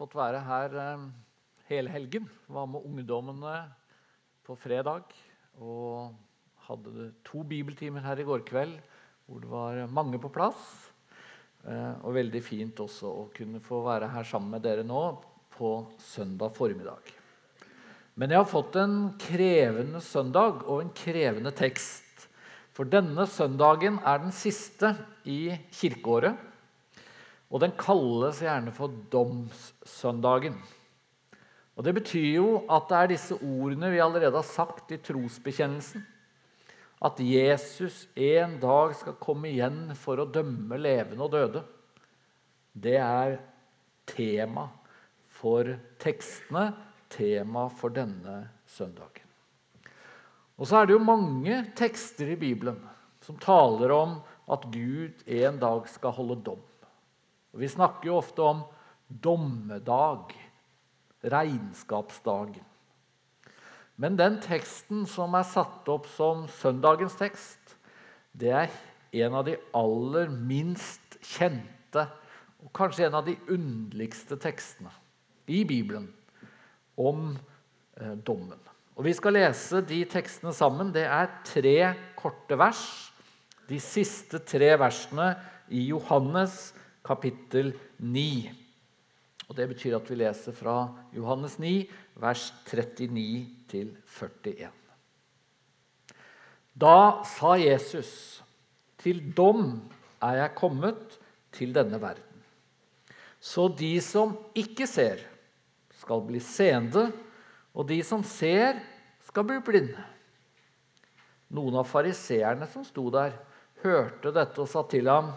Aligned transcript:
fått 0.00 0.16
være 0.16 0.40
her 0.46 0.76
eh, 0.80 1.08
hele 1.68 1.92
helgen. 1.92 2.28
Var 2.48 2.68
med 2.70 2.86
ungdommene 2.88 3.56
på 4.46 4.56
fredag. 4.56 5.12
Og 5.60 6.14
hadde 6.70 7.10
to 7.26 7.42
bibeltimer 7.44 8.04
her 8.04 8.20
i 8.20 8.26
går 8.28 8.46
kveld 8.48 8.78
hvor 9.30 9.42
det 9.42 9.50
var 9.50 9.92
mange 9.92 10.18
på 10.22 10.30
plass. 10.32 10.58
Eh, 11.68 11.94
og 12.00 12.16
veldig 12.16 12.40
fint 12.42 12.80
også 12.80 13.12
å 13.12 13.26
kunne 13.36 13.60
få 13.62 13.82
være 13.84 14.08
her 14.14 14.26
sammen 14.26 14.56
med 14.56 14.64
dere 14.64 14.86
nå 14.86 15.04
på 15.54 15.74
søndag 16.00 16.54
formiddag. 16.56 17.16
Men 18.16 18.32
jeg 18.32 18.40
har 18.40 18.48
fått 18.48 18.76
en 18.80 18.96
krevende 19.20 20.00
søndag 20.04 20.64
og 20.64 20.80
en 20.82 20.94
krevende 20.96 21.52
tekst. 21.56 22.24
For 22.72 22.88
denne 22.88 23.26
søndagen 23.28 24.00
er 24.00 24.22
den 24.24 24.32
siste 24.32 24.94
i 25.28 25.52
kirkeåret. 25.76 26.49
Og 27.50 27.62
den 27.62 27.74
kalles 27.78 28.42
gjerne 28.44 28.72
for 28.74 28.92
domssøndagen. 29.12 30.58
Og 31.76 31.84
Det 31.84 31.94
betyr 31.96 32.34
jo 32.36 32.48
at 32.68 32.90
det 32.90 32.96
er 32.98 33.10
disse 33.14 33.36
ordene 33.40 33.88
vi 33.90 34.02
allerede 34.04 34.36
har 34.36 34.46
sagt 34.46 34.92
i 34.92 34.98
trosbekjennelsen. 35.00 36.02
At 37.00 37.16
Jesus 37.24 38.04
en 38.14 38.58
dag 38.60 38.92
skal 38.98 39.16
komme 39.22 39.48
igjen 39.48 39.94
for 39.96 40.20
å 40.20 40.28
dømme 40.28 40.76
levende 40.76 41.24
og 41.24 41.32
døde. 41.32 41.62
Det 42.76 42.98
er 43.00 43.38
tema 44.04 44.66
for 45.40 45.72
tekstene, 46.02 46.68
tema 47.08 47.70
for 47.72 47.96
denne 47.96 48.42
søndagen. 48.68 49.24
Og 50.60 50.68
så 50.68 50.82
er 50.82 50.86
det 50.86 50.98
jo 50.98 51.02
mange 51.02 51.62
tekster 51.78 52.34
i 52.34 52.38
Bibelen 52.38 52.76
som 53.24 53.40
taler 53.40 53.94
om 53.96 54.18
at 54.52 54.68
Gud 54.68 55.24
en 55.24 55.56
dag 55.62 55.88
skal 55.88 56.12
holde 56.18 56.42
dom. 56.44 56.60
Og 57.52 57.60
Vi 57.60 57.68
snakker 57.68 58.10
jo 58.10 58.18
ofte 58.20 58.42
om 58.42 58.62
dommedag, 59.10 60.34
regnskapsdag. 61.22 62.54
Men 64.00 64.16
den 64.16 64.38
teksten 64.40 65.04
som 65.10 65.34
er 65.36 65.44
satt 65.44 65.88
opp 65.92 66.06
som 66.14 66.46
søndagens 66.60 67.18
tekst, 67.18 67.74
det 68.32 68.54
er 68.54 68.70
en 69.26 69.34
av 69.34 69.44
de 69.44 69.58
aller 69.76 70.30
minst 70.30 71.18
kjente 71.20 72.06
og 72.60 72.70
kanskje 72.76 73.08
en 73.08 73.18
av 73.18 73.26
de 73.26 73.36
underligste 73.50 74.38
tekstene 74.40 74.92
i 75.50 75.64
Bibelen 75.68 76.06
om 77.00 77.34
eh, 77.98 78.14
dommen. 78.24 78.58
Og 78.96 79.06
Vi 79.06 79.14
skal 79.16 79.36
lese 79.38 79.80
de 79.86 80.02
tekstene 80.08 80.52
sammen. 80.52 80.92
Det 80.92 81.06
er 81.08 81.30
tre 81.46 81.76
korte 82.18 82.58
vers. 82.60 82.82
De 83.68 83.78
siste 83.80 84.42
tre 84.44 84.74
versene 84.80 85.32
i 85.72 85.86
Johannes 85.88 86.70
kapittel 87.04 87.72
9. 87.98 88.50
Og 89.48 89.56
Det 89.56 89.66
betyr 89.68 89.96
at 89.96 90.10
vi 90.10 90.18
leser 90.20 90.54
fra 90.54 90.76
Johannes 91.16 91.58
9, 91.58 91.90
vers 92.22 92.52
39 92.66 93.46
til 93.68 93.96
41. 94.06 94.70
Da 96.80 97.22
sa 97.26 97.56
Jesus, 97.58 98.42
'Til 98.98 99.32
dom 99.36 99.90
er 100.22 100.34
jeg 100.36 100.54
kommet 100.54 101.18
til 101.52 101.74
denne 101.74 102.00
verden.' 102.00 102.44
Så 103.40 103.68
de 103.68 104.00
som 104.00 104.36
ikke 104.54 104.86
ser, 104.86 105.18
skal 105.96 106.20
bli 106.20 106.40
seende, 106.40 107.12
og 107.74 107.88
de 107.88 108.02
som 108.04 108.22
ser, 108.22 108.80
skal 109.24 109.44
bli 109.44 109.60
blinde. 109.64 110.04
Noen 111.50 111.80
av 111.80 111.88
fariseerne 111.88 112.68
som 112.70 112.84
sto 112.84 113.08
der, 113.10 113.32
hørte 113.82 114.32
dette 114.32 114.60
og 114.60 114.68
sa 114.68 114.82
til 114.86 115.08
ham, 115.08 115.32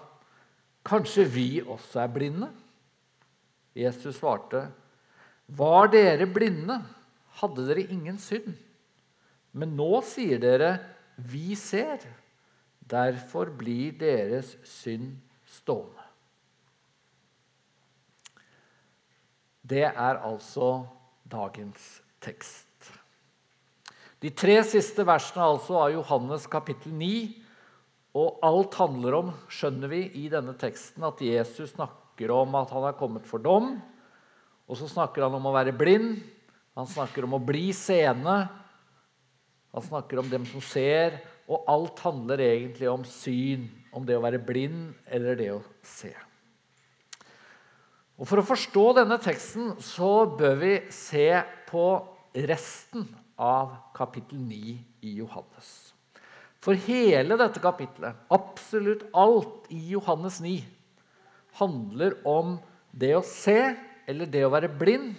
'Kanskje 0.84 1.24
vi 1.26 1.62
også 1.62 2.00
er 2.00 2.08
blinde?' 2.08 2.52
Jesus 3.76 4.16
svarte, 4.16 4.72
'Var 5.48 5.88
dere 5.88 6.28
blinde, 6.28 6.86
hadde 7.40 7.68
dere 7.68 7.88
ingen 7.88 8.18
synd.' 8.18 8.58
Men 9.54 9.76
nå 9.78 10.02
sier 10.02 10.40
dere, 10.40 10.80
'Vi 11.18 11.56
ser.' 11.56 12.24
Derfor 12.90 13.46
blir 13.46 13.94
deres 13.96 14.58
synd 14.68 15.16
stående. 15.46 16.04
Det 19.64 19.86
er 19.86 20.20
altså 20.20 20.86
dagens 21.32 22.02
tekst. 22.22 22.68
De 24.22 24.30
tre 24.30 24.58
siste 24.64 25.06
versene 25.08 25.44
altså 25.44 25.78
av 25.80 25.94
Johannes 25.94 26.48
kapittel 26.48 26.94
9. 26.96 27.43
Og 28.14 28.38
alt 28.46 28.76
handler 28.78 29.18
om, 29.18 29.32
skjønner 29.50 29.90
vi 29.90 30.04
i 30.22 30.28
denne 30.30 30.54
teksten, 30.60 31.02
at 31.08 31.22
Jesus 31.24 31.74
snakker 31.74 32.34
om 32.36 32.54
at 32.60 32.74
han 32.74 32.86
er 32.86 32.98
kommet 32.98 33.26
for 33.26 33.42
dom. 33.42 33.76
Og 34.70 34.78
så 34.78 34.90
snakker 34.90 35.26
han 35.26 35.34
om 35.34 35.48
å 35.50 35.56
være 35.56 35.74
blind. 35.76 36.20
Han 36.78 36.90
snakker 36.90 37.26
om 37.26 37.38
å 37.38 37.42
bli 37.44 37.72
seende. 37.76 38.44
Han 39.74 39.86
snakker 39.86 40.22
om 40.22 40.30
dem 40.30 40.46
som 40.50 40.62
ser. 40.62 41.18
Og 41.50 41.66
alt 41.70 42.04
handler 42.06 42.46
egentlig 42.46 42.90
om 42.92 43.06
syn. 43.08 43.66
Om 43.94 44.06
det 44.06 44.18
å 44.18 44.24
være 44.24 44.42
blind 44.42 44.94
eller 45.10 45.38
det 45.38 45.50
å 45.56 45.64
se. 45.86 46.14
Og 48.18 48.30
For 48.30 48.40
å 48.40 48.46
forstå 48.46 48.86
denne 49.00 49.18
teksten 49.22 49.74
så 49.82 50.26
bør 50.38 50.60
vi 50.62 50.74
se 50.94 51.28
på 51.70 51.88
resten 52.46 53.08
av 53.42 53.74
kapittel 53.98 54.38
9 54.38 54.78
i 55.02 55.18
Johannes. 55.18 55.93
For 56.64 56.80
hele 56.86 57.36
dette 57.40 57.60
kapittelet, 57.60 58.16
absolutt 58.32 59.04
alt 59.12 59.68
i 59.74 59.82
Johannes 59.92 60.40
9, 60.40 60.62
handler 61.60 62.16
om 62.28 62.56
det 62.92 63.12
å 63.18 63.26
se 63.28 63.58
eller 64.08 64.30
det 64.32 64.46
å 64.48 64.52
være 64.54 64.72
blind. 64.72 65.12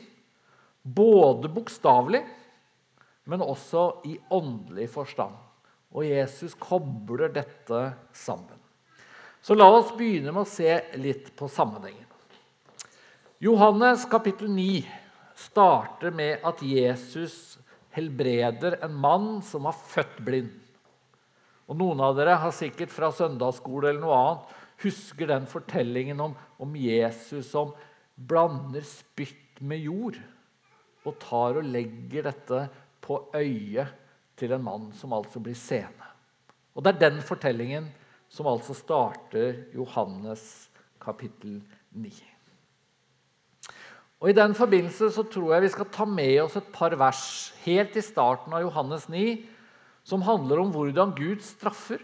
Både 0.82 1.50
bokstavelig, 1.52 2.22
men 3.28 3.44
også 3.44 3.84
i 4.08 4.16
åndelig 4.32 4.88
forstand. 4.96 5.36
Og 5.94 6.08
Jesus 6.08 6.56
kobler 6.56 7.28
dette 7.32 7.84
sammen. 8.16 8.56
Så 9.44 9.56
la 9.56 9.68
oss 9.68 9.92
begynne 9.96 10.32
med 10.32 10.46
å 10.46 10.48
se 10.48 10.78
litt 10.96 11.28
på 11.36 11.48
sammenhengen. 11.52 12.08
Johannes 13.44 14.06
kapittel 14.08 14.48
9 14.48 14.80
starter 15.36 16.14
med 16.16 16.40
at 16.46 16.62
Jesus 16.64 17.58
helbreder 17.92 18.80
en 18.80 18.96
mann 18.96 19.42
som 19.44 19.68
var 19.68 19.76
født 19.76 20.22
blind. 20.24 20.63
Og 21.68 21.78
Noen 21.80 22.02
av 22.04 22.16
dere 22.18 22.36
har 22.42 22.52
sikkert 22.54 22.92
fra 22.92 23.10
søndagsskole 23.14 23.90
eller 23.90 24.02
noe 24.02 24.20
annet 24.20 24.54
husker 24.84 25.30
den 25.30 25.46
fortellingen 25.48 26.20
om, 26.20 26.34
om 26.60 26.76
Jesus 26.76 27.48
som 27.52 27.72
blander 28.14 28.84
spytt 28.86 29.62
med 29.64 29.84
jord 29.86 30.18
og 31.04 31.16
tar 31.22 31.60
og 31.60 31.68
legger 31.68 32.28
dette 32.28 32.66
på 33.04 33.20
øyet 33.36 33.92
til 34.38 34.54
en 34.56 34.64
mann 34.64 34.90
som 34.98 35.12
altså 35.14 35.40
blir 35.42 35.56
seende. 35.58 36.10
Og 36.74 36.82
Det 36.82 36.94
er 36.94 37.10
den 37.10 37.20
fortellingen 37.22 37.88
som 38.28 38.48
altså 38.50 38.74
starter 38.74 39.68
Johannes 39.74 40.68
kapittel 41.00 41.60
9. 41.92 42.10
Og 44.24 44.30
I 44.30 44.36
den 44.36 44.54
forbindelse 44.56 45.10
så 45.12 45.22
tror 45.28 45.52
jeg 45.54 45.66
vi 45.66 45.74
skal 45.74 45.90
ta 45.92 46.06
med 46.08 46.38
oss 46.42 46.56
et 46.56 46.70
par 46.72 46.94
vers 46.98 47.52
helt 47.64 47.96
i 47.96 48.02
starten 48.02 48.54
av 48.56 48.64
Johannes 48.64 49.06
9 49.12 49.36
som 50.04 50.24
handler 50.24 50.60
om 50.60 50.72
hvordan 50.74 51.14
Gud 51.16 51.40
straffer, 51.44 52.02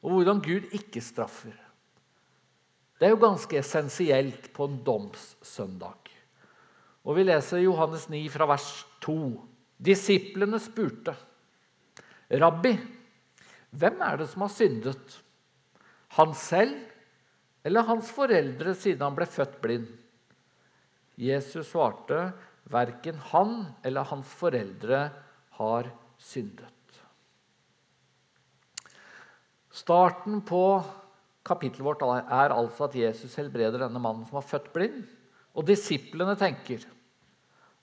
og 0.00 0.16
hvordan 0.16 0.40
Gud 0.40 0.72
ikke 0.76 1.02
straffer. 1.04 1.54
Det 3.00 3.08
er 3.08 3.14
jo 3.14 3.20
ganske 3.20 3.56
essensielt 3.60 4.50
på 4.56 4.66
en 4.68 4.80
domssøndag. 4.84 6.10
Og 7.04 7.16
Vi 7.16 7.24
leser 7.24 7.62
Johannes 7.64 8.08
9 8.12 8.26
fra 8.32 8.48
vers 8.48 8.68
2. 9.04 9.16
Disiplene 9.80 10.60
spurte, 10.60 11.14
'Rabbi, 12.30 12.74
hvem 13.70 14.02
er 14.04 14.16
det 14.16 14.28
som 14.28 14.42
har 14.44 14.52
syndet?' 14.52 15.20
Han 16.16 16.34
selv 16.34 16.74
eller 17.64 17.86
hans 17.86 18.10
foreldre 18.10 18.74
siden 18.74 19.04
han 19.04 19.14
ble 19.14 19.26
født 19.26 19.60
blind? 19.62 19.86
Jesus 21.16 21.70
svarte, 21.70 22.32
'Verken 22.68 23.16
han 23.32 23.66
eller 23.84 24.04
hans 24.04 24.26
foreldre 24.26 25.10
har 25.50 25.90
syndet'. 26.18 26.79
Starten 29.80 30.40
på 30.44 30.62
kapittelet 31.46 31.86
vårt 31.86 32.02
er 32.04 32.52
altså 32.52 32.86
at 32.86 32.96
Jesus 32.98 33.36
helbreder 33.38 33.80
denne 33.86 34.02
mannen 34.02 34.26
som 34.26 34.36
var 34.40 34.46
født 34.46 34.68
blind. 34.74 35.04
Og 35.56 35.66
disiplene 35.68 36.36
tenker 36.38 36.84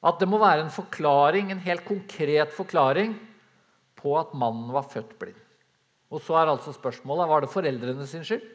at 0.05 0.19
det 0.21 0.27
må 0.29 0.37
være 0.39 0.65
en 0.65 0.73
forklaring, 0.73 1.49
en 1.51 1.63
helt 1.63 1.83
konkret 1.87 2.53
forklaring 2.53 3.15
på 3.97 4.13
at 4.19 4.35
mannen 4.37 4.69
var 4.75 4.85
født 4.91 5.15
blind. 5.19 5.39
Og 6.13 6.21
så 6.23 6.37
er 6.39 6.51
altså 6.51 6.71
spørsmålet 6.75 7.27
var 7.27 7.43
det 7.43 7.51
foreldrene 7.51 8.05
sin 8.07 8.23
skyld. 8.27 8.45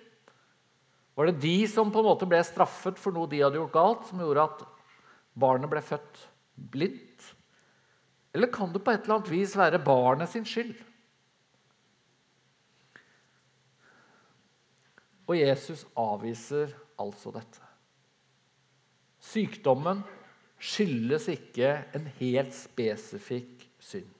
Var 1.18 1.28
det 1.28 1.42
de 1.42 1.56
som 1.68 1.90
på 1.92 2.00
en 2.00 2.08
måte 2.08 2.28
ble 2.28 2.40
straffet 2.46 3.00
for 3.00 3.12
noe 3.12 3.28
de 3.28 3.42
hadde 3.42 3.58
gjort 3.58 3.74
galt, 3.74 4.06
som 4.08 4.22
gjorde 4.22 4.46
at 4.46 4.62
barnet 5.36 5.68
ble 5.72 5.82
født 5.84 6.22
blindt? 6.72 7.26
Eller 8.32 8.48
kan 8.54 8.72
det 8.72 8.80
på 8.80 8.94
et 8.94 9.02
eller 9.02 9.18
annet 9.18 9.34
vis 9.34 9.58
være 9.58 9.82
barnet 9.84 10.30
sin 10.32 10.46
skyld? 10.48 10.72
Og 15.32 15.38
Jesus 15.40 15.86
avviser 15.96 16.74
altså 17.00 17.30
dette. 17.32 17.68
Sykdommen 19.22 20.02
skyldes 20.60 21.30
ikke 21.32 21.70
en 21.96 22.04
helt 22.18 22.52
spesifikk 22.52 23.64
synd. 23.80 24.10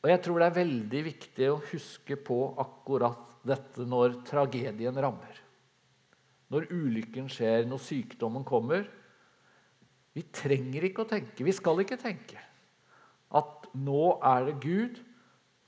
Og 0.00 0.08
Jeg 0.12 0.20
tror 0.24 0.40
det 0.40 0.46
er 0.50 0.58
veldig 0.60 1.00
viktig 1.08 1.48
å 1.48 1.60
huske 1.72 2.16
på 2.20 2.38
akkurat 2.60 3.32
dette 3.48 3.84
når 3.88 4.20
tragedien 4.28 4.96
rammer. 4.96 5.40
Når 6.52 6.68
ulykken 6.68 7.28
skjer, 7.32 7.64
når 7.68 7.80
sykdommen 7.84 8.44
kommer. 8.44 8.84
Vi 10.12 10.26
trenger 10.34 10.84
ikke 10.84 11.06
å 11.06 11.08
tenke, 11.08 11.46
vi 11.46 11.54
skal 11.54 11.80
ikke 11.80 12.00
tenke, 12.00 12.40
at 13.30 13.68
nå 13.78 14.16
er 14.26 14.48
det 14.48 14.56
Gud 14.64 14.96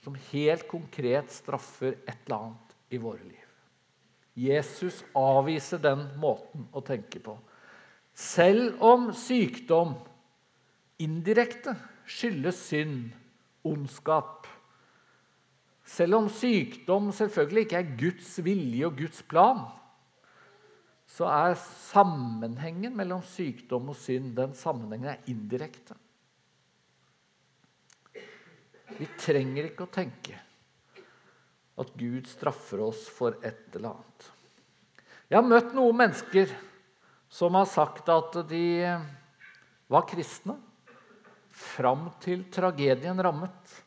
som 0.03 0.17
helt 0.33 0.67
konkret 0.67 1.31
straffer 1.31 1.95
et 1.95 2.25
eller 2.27 2.39
annet 2.41 2.62
i 2.93 3.01
våre 3.01 3.23
liv. 3.25 3.39
Jesus 4.35 5.03
avviser 5.17 5.81
den 5.83 6.07
måten 6.21 6.69
å 6.73 6.81
tenke 6.85 7.21
på. 7.21 7.35
Selv 8.17 8.81
om 8.85 9.11
sykdom 9.17 9.95
indirekte 11.01 11.75
skyldes 12.09 12.61
synd, 12.69 13.13
ondskap 13.65 14.49
Selv 15.93 16.17
om 16.17 16.29
sykdom 16.33 17.11
selvfølgelig 17.13 17.65
ikke 17.67 17.81
er 17.83 17.97
Guds 18.01 18.29
vilje 18.45 18.87
og 18.87 18.95
Guds 18.97 19.19
plan, 19.29 19.59
så 21.11 21.27
er 21.29 21.59
sammenhengen 21.59 22.95
mellom 22.97 23.21
sykdom 23.27 23.91
og 23.93 23.99
synd 24.01 24.31
den 24.39 24.55
sammenhengen 24.57 25.11
er 25.13 25.27
indirekte. 25.29 25.99
Vi 28.97 29.11
trenger 29.21 29.69
ikke 29.69 29.85
å 29.85 29.93
tenke 29.93 30.39
at 31.81 31.95
Gud 31.97 32.29
straffer 32.29 32.83
oss 32.85 33.07
for 33.09 33.39
et 33.41 33.77
eller 33.77 33.95
annet. 33.95 34.29
Jeg 35.31 35.39
har 35.39 35.49
møtt 35.49 35.73
noen 35.73 35.97
mennesker 35.97 36.51
som 37.33 37.57
har 37.57 37.69
sagt 37.71 38.11
at 38.13 38.37
de 38.51 38.65
var 39.93 40.05
kristne 40.09 40.59
fram 41.53 42.11
til 42.21 42.45
tragedien 42.53 43.21
rammet. 43.25 43.79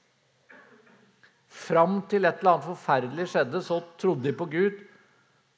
Fram 1.46 2.02
til 2.10 2.26
et 2.26 2.42
eller 2.42 2.56
annet 2.56 2.70
forferdelig 2.72 3.28
skjedde, 3.32 3.62
så 3.62 3.80
trodde 4.02 4.26
de 4.26 4.34
på 4.38 4.48
Gud 4.50 4.82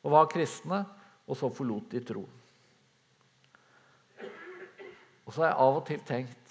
og 0.04 0.14
var 0.14 0.30
kristne, 0.32 0.84
og 1.28 1.36
så 1.36 1.50
forlot 1.52 1.90
de 1.92 2.04
troen. 2.08 2.36
Og 5.28 5.34
så 5.34 5.44
har 5.44 5.50
jeg 5.50 5.60
av 5.60 5.80
og 5.82 5.84
til 5.90 6.04
tenkt 6.08 6.47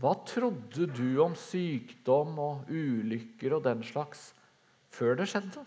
hva 0.00 0.14
trodde 0.26 0.88
du 0.90 1.20
om 1.22 1.36
sykdom 1.38 2.38
og 2.42 2.70
ulykker 2.72 3.54
og 3.54 3.62
den 3.66 3.84
slags 3.86 4.32
før 4.90 5.20
det 5.20 5.28
skjedde? 5.30 5.62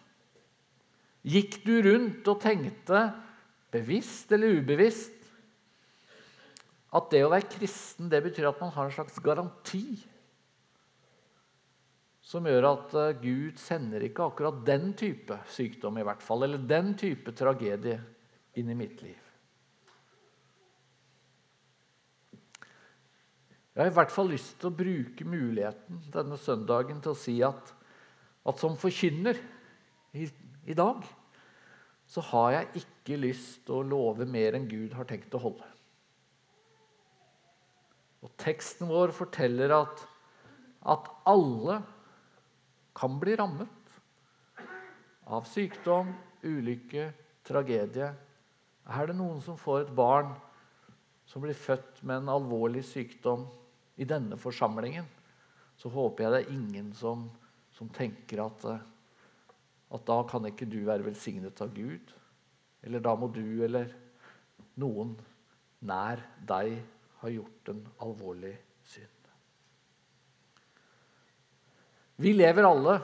Gikk 1.28 1.62
du 1.66 1.78
rundt 1.84 2.28
og 2.28 2.42
tenkte, 2.44 3.08
bevisst 3.72 4.32
eller 4.36 4.60
ubevisst, 4.60 5.16
at 6.96 7.10
det 7.12 7.24
å 7.26 7.32
være 7.32 7.52
kristen 7.52 8.08
det 8.12 8.22
betyr 8.24 8.48
at 8.50 8.62
man 8.64 8.72
har 8.76 8.88
en 8.88 8.96
slags 8.96 9.18
garanti 9.24 9.98
som 12.28 12.48
gjør 12.48 12.68
at 12.68 12.96
eh, 13.00 13.14
Gud 13.22 13.60
sender 13.62 14.04
ikke 14.04 14.26
akkurat 14.28 14.60
den 14.68 14.92
type 15.00 15.38
sykdom, 15.54 16.00
i 16.00 16.08
hvert 16.08 16.24
fall, 16.24 16.44
eller 16.44 16.64
den 16.68 16.92
type 17.00 17.32
tragedie 17.36 18.02
inn 18.60 18.72
i 18.74 18.76
mitt 18.76 19.04
liv? 19.04 19.27
Jeg 23.78 23.84
har 23.84 23.92
i 23.92 23.94
hvert 23.94 24.10
fall 24.10 24.32
lyst 24.34 24.56
til 24.58 24.72
å 24.72 24.74
bruke 24.74 25.26
muligheten 25.30 26.00
denne 26.10 26.38
søndagen 26.42 26.98
til 26.98 27.12
å 27.14 27.18
si 27.22 27.36
at, 27.46 27.68
at 28.50 28.58
som 28.58 28.74
forkynner 28.82 29.38
i, 30.18 30.24
i, 30.66 30.74
dag 30.74 31.04
så 32.10 32.24
har 32.32 32.56
jeg 32.56 32.82
ikke 32.82 33.20
lyst 33.22 33.60
til 33.68 33.76
å 33.78 33.86
love 33.86 34.26
mer 34.26 34.58
enn 34.58 34.66
Gud 34.66 34.96
har 34.98 35.06
tenkt 35.06 35.38
å 35.38 35.44
holde. 35.44 35.68
Og 38.26 38.34
Teksten 38.42 38.90
vår 38.90 39.14
forteller 39.14 39.76
at, 39.78 40.02
at 40.82 41.12
alle 41.30 41.78
kan 42.98 43.22
bli 43.22 43.38
rammet 43.38 43.94
av 45.30 45.46
sykdom, 45.46 46.10
ulykke, 46.42 47.12
tragedie. 47.46 48.10
Er 48.90 49.14
det 49.14 49.20
noen 49.22 49.38
som 49.46 49.62
får 49.62 49.86
et 49.86 49.96
barn 50.02 50.34
som 51.30 51.46
blir 51.46 51.54
født 51.54 52.02
med 52.02 52.24
en 52.24 52.36
alvorlig 52.40 52.82
sykdom, 52.90 53.46
i 53.98 54.06
denne 54.06 54.38
forsamlingen, 54.40 55.06
så 55.78 55.90
håper 55.94 56.24
jeg 56.24 56.34
det 56.34 56.42
er 56.44 56.54
ingen 56.56 56.92
som, 56.98 57.28
som 57.74 57.90
tenker 57.94 58.42
at, 58.46 58.66
eh, 58.70 58.86
at 59.94 60.06
da 60.08 60.22
kan 60.30 60.46
ikke 60.50 60.70
du 60.70 60.80
være 60.86 61.06
velsignet 61.06 61.62
av 61.62 61.74
Gud. 61.76 62.14
Eller 62.86 63.04
da 63.04 63.14
må 63.18 63.30
du 63.34 63.44
eller 63.66 63.92
noen 64.78 65.16
nær 65.86 66.22
deg 66.50 66.78
ha 67.22 67.30
gjort 67.34 67.72
en 67.74 67.84
alvorlig 68.06 68.54
synd. 68.86 69.14
Vi 72.18 72.34
lever 72.34 72.66
alle, 72.66 72.98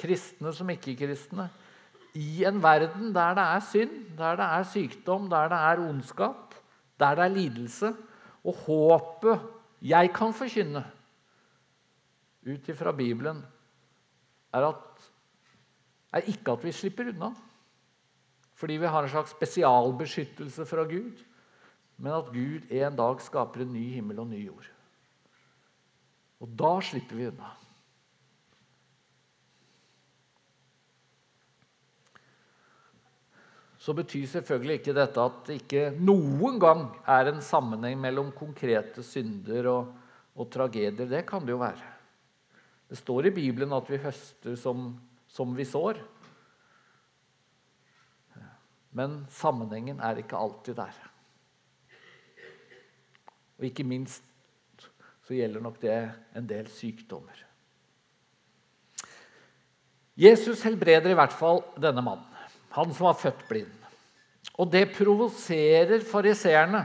kristne 0.00 0.52
som 0.56 0.68
ikke-kristne, 0.72 1.48
i 2.16 2.42
en 2.48 2.58
verden 2.62 3.12
der 3.14 3.36
det 3.38 3.44
er 3.44 3.64
synd, 3.64 3.96
der 4.18 4.38
det 4.40 4.46
er 4.56 4.64
sykdom, 4.66 5.28
der 5.30 5.50
det 5.52 5.58
er 5.68 5.82
ondskap, 5.84 6.56
der 6.98 7.14
det 7.14 7.24
er 7.24 7.34
lidelse. 7.36 7.92
Og 8.42 8.56
håpet 8.66 9.59
jeg 9.80 10.10
kan 10.14 10.34
forkynne 10.36 10.82
ut 12.46 12.68
ifra 12.68 12.92
Bibelen, 12.96 13.40
er, 14.52 14.66
at, 14.66 15.06
er 16.12 16.28
ikke 16.32 16.56
at 16.56 16.64
vi 16.66 16.74
slipper 16.74 17.12
unna 17.12 17.32
fordi 18.60 18.76
vi 18.76 18.88
har 18.92 19.06
en 19.06 19.08
slags 19.08 19.32
spesialbeskyttelse 19.32 20.66
fra 20.68 20.82
Gud, 20.84 21.22
men 21.96 22.12
at 22.12 22.26
Gud 22.28 22.66
en 22.68 22.96
dag 22.98 23.22
skaper 23.24 23.62
en 23.64 23.72
ny 23.72 23.86
himmel 23.94 24.18
og 24.20 24.26
ny 24.28 24.42
jord. 24.42 24.66
Og 26.44 26.50
da 26.60 26.74
slipper 26.84 27.16
vi 27.16 27.30
unna. 27.30 27.54
Så 33.90 33.94
betyr 33.98 34.26
selvfølgelig 34.30 34.74
ikke 34.78 34.92
dette 34.94 35.22
at 35.26 35.38
det 35.48 35.54
ikke 35.64 35.80
noen 35.98 36.60
gang 36.62 36.84
er 37.10 37.26
en 37.26 37.40
sammenheng 37.42 37.96
mellom 37.98 38.28
konkrete 38.38 39.02
synder 39.02 39.66
og, 39.66 39.88
og 40.38 40.46
tragedier. 40.54 41.08
Det 41.10 41.24
kan 41.26 41.42
det 41.42 41.56
jo 41.56 41.58
være. 41.58 41.88
Det 42.86 42.98
står 43.00 43.26
i 43.26 43.32
Bibelen 43.34 43.74
at 43.74 43.90
vi 43.90 43.98
høster 43.98 44.54
som, 44.54 44.92
som 45.26 45.56
vi 45.58 45.66
sår. 45.66 45.98
Men 48.94 49.24
sammenhengen 49.34 49.98
er 50.06 50.22
ikke 50.22 50.38
alltid 50.38 50.78
der. 50.78 51.02
Og 53.58 53.66
ikke 53.72 53.88
minst 53.90 54.22
så 55.26 55.34
gjelder 55.34 55.66
nok 55.66 55.82
det 55.82 55.98
en 56.38 56.46
del 56.46 56.70
sykdommer. 56.70 57.42
Jesus 60.14 60.62
helbreder 60.62 61.10
i 61.10 61.18
hvert 61.18 61.34
fall 61.34 61.64
denne 61.74 62.06
mannen. 62.06 62.26
Han 62.78 62.94
som 62.94 63.10
var 63.10 63.18
født 63.18 63.46
blind. 63.50 63.79
Og 64.60 64.68
det 64.68 64.90
provoserer 64.92 66.02
fariseerne. 66.04 66.84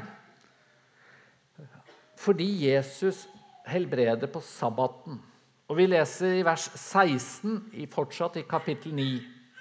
Fordi 2.16 2.48
Jesus 2.70 3.26
helbreder 3.68 4.30
på 4.32 4.40
sabbaten. 4.40 5.20
Og 5.68 5.78
Vi 5.78 5.88
leser 5.90 6.40
i 6.40 6.46
vers 6.46 6.70
16 6.78 7.88
fortsatt 7.92 8.38
i 8.38 8.46
kapittel 8.48 8.94
9. 8.96 9.08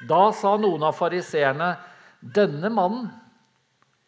Da 0.08 0.28
sa 0.36 0.54
noen 0.60 0.82
av 0.84 0.94
fariseerne, 0.98 1.74
'Denne 2.20 2.70
mannen 2.70 3.08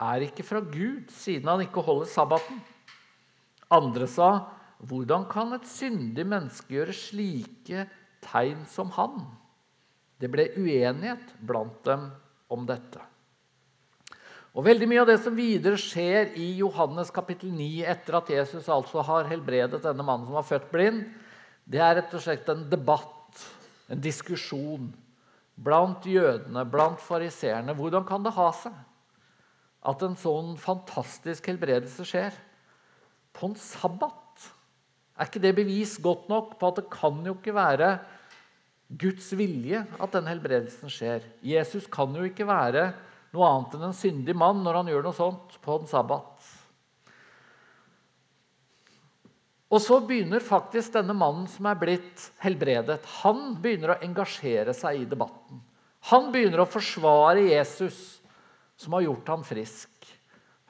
er 0.00 0.25
ikke 0.26 0.44
fra 0.44 0.60
Gud, 0.60 1.10
siden 1.10 1.48
han 1.48 1.64
ikke 1.64 1.82
holder 1.82 2.06
sabbaten.' 2.06 2.62
Andre 3.70 4.06
sa, 4.06 4.52
'Hvordan 4.80 5.28
kan 5.28 5.52
et 5.52 5.66
syndig 5.66 6.26
menneske 6.26 6.68
gjøre 6.68 6.92
slike 6.92 7.88
tegn 8.20 8.66
som 8.66 8.90
han?' 8.90 9.26
Det 10.20 10.30
ble 10.30 10.48
uenighet 10.56 11.34
blant 11.44 11.84
dem 11.84 12.10
om 12.48 12.66
dette. 12.66 13.00
Og 14.56 14.64
Veldig 14.64 14.86
mye 14.88 15.02
av 15.02 15.10
det 15.10 15.18
som 15.20 15.34
videre 15.36 15.76
skjer 15.76 16.30
i 16.40 16.46
Johannes 16.62 17.10
kapittel 17.12 17.50
9, 17.52 17.82
etter 17.92 18.16
at 18.16 18.30
Jesus 18.32 18.70
altså 18.72 19.02
har 19.04 19.28
helbredet 19.28 19.82
denne 19.84 20.04
mannen 20.06 20.25
som 20.25 20.38
var 20.38 20.46
født 20.48 20.70
blind, 20.72 21.02
det 21.68 21.82
er 21.84 21.98
rett 21.98 22.14
og 22.16 22.22
slett 22.25 22.48
en 22.48 22.62
debatt, 22.70 23.42
en 23.92 24.00
diskusjon, 24.00 24.86
blant 25.60 26.08
jødene, 26.08 26.64
blant 26.72 27.02
fariseerne. 27.04 27.75
Hvordan 27.76 28.06
kan 28.08 28.25
det 28.25 28.32
ha 28.32 28.46
seg 28.56 28.78
at 29.92 30.04
en 30.06 30.16
sånn 30.16 30.54
fantastisk 30.60 31.50
helbredelse 31.52 32.06
skjer 32.08 32.38
på 33.36 33.50
en 33.50 33.58
sabbat? 33.60 34.46
Er 35.20 35.28
ikke 35.28 35.42
det 35.44 35.56
bevis 35.58 35.98
godt 36.00 36.30
nok 36.32 36.54
på 36.56 36.70
at 36.70 36.80
det 36.80 36.86
kan 36.96 37.20
jo 37.28 37.36
ikke 37.36 37.56
være 37.56 37.98
Guds 38.88 39.28
vilje 39.36 39.84
at 39.84 40.16
den 40.16 40.32
helbredelsen 40.32 40.88
skjer. 40.92 41.28
Jesus 41.44 41.84
kan 41.92 42.16
jo 42.16 42.25
ikke 42.25 42.48
være 42.48 42.94
noe 43.37 43.49
annet 43.49 43.76
enn 43.76 43.88
en 43.90 43.97
syndig 43.97 44.35
mann 44.38 44.64
når 44.64 44.81
han 44.81 44.90
gjør 44.90 45.05
noe 45.07 45.16
sånt 45.16 45.59
på 45.62 45.76
en 45.76 45.90
sabbat. 45.90 46.52
Og 49.66 49.83
så 49.83 49.99
begynner 50.07 50.45
faktisk 50.45 50.95
denne 50.95 51.14
mannen 51.16 51.49
som 51.50 51.66
er 51.66 51.78
blitt 51.78 52.28
helbredet, 52.43 53.00
han 53.23 53.57
begynner 53.62 53.97
å 53.97 54.02
engasjere 54.07 54.75
seg 54.76 55.02
i 55.02 55.09
debatten. 55.11 55.61
Han 56.12 56.31
begynner 56.35 56.62
å 56.62 56.71
forsvare 56.71 57.49
Jesus 57.49 57.99
som 58.78 58.95
har 58.95 59.09
gjort 59.09 59.33
ham 59.33 59.43
frisk. 59.47 59.90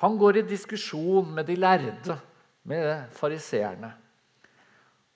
Han 0.01 0.17
går 0.21 0.41
i 0.41 0.49
diskusjon 0.49 1.29
med 1.37 1.49
de 1.49 1.59
lærde, 1.61 2.17
med 2.67 3.13
fariseerne. 3.17 3.93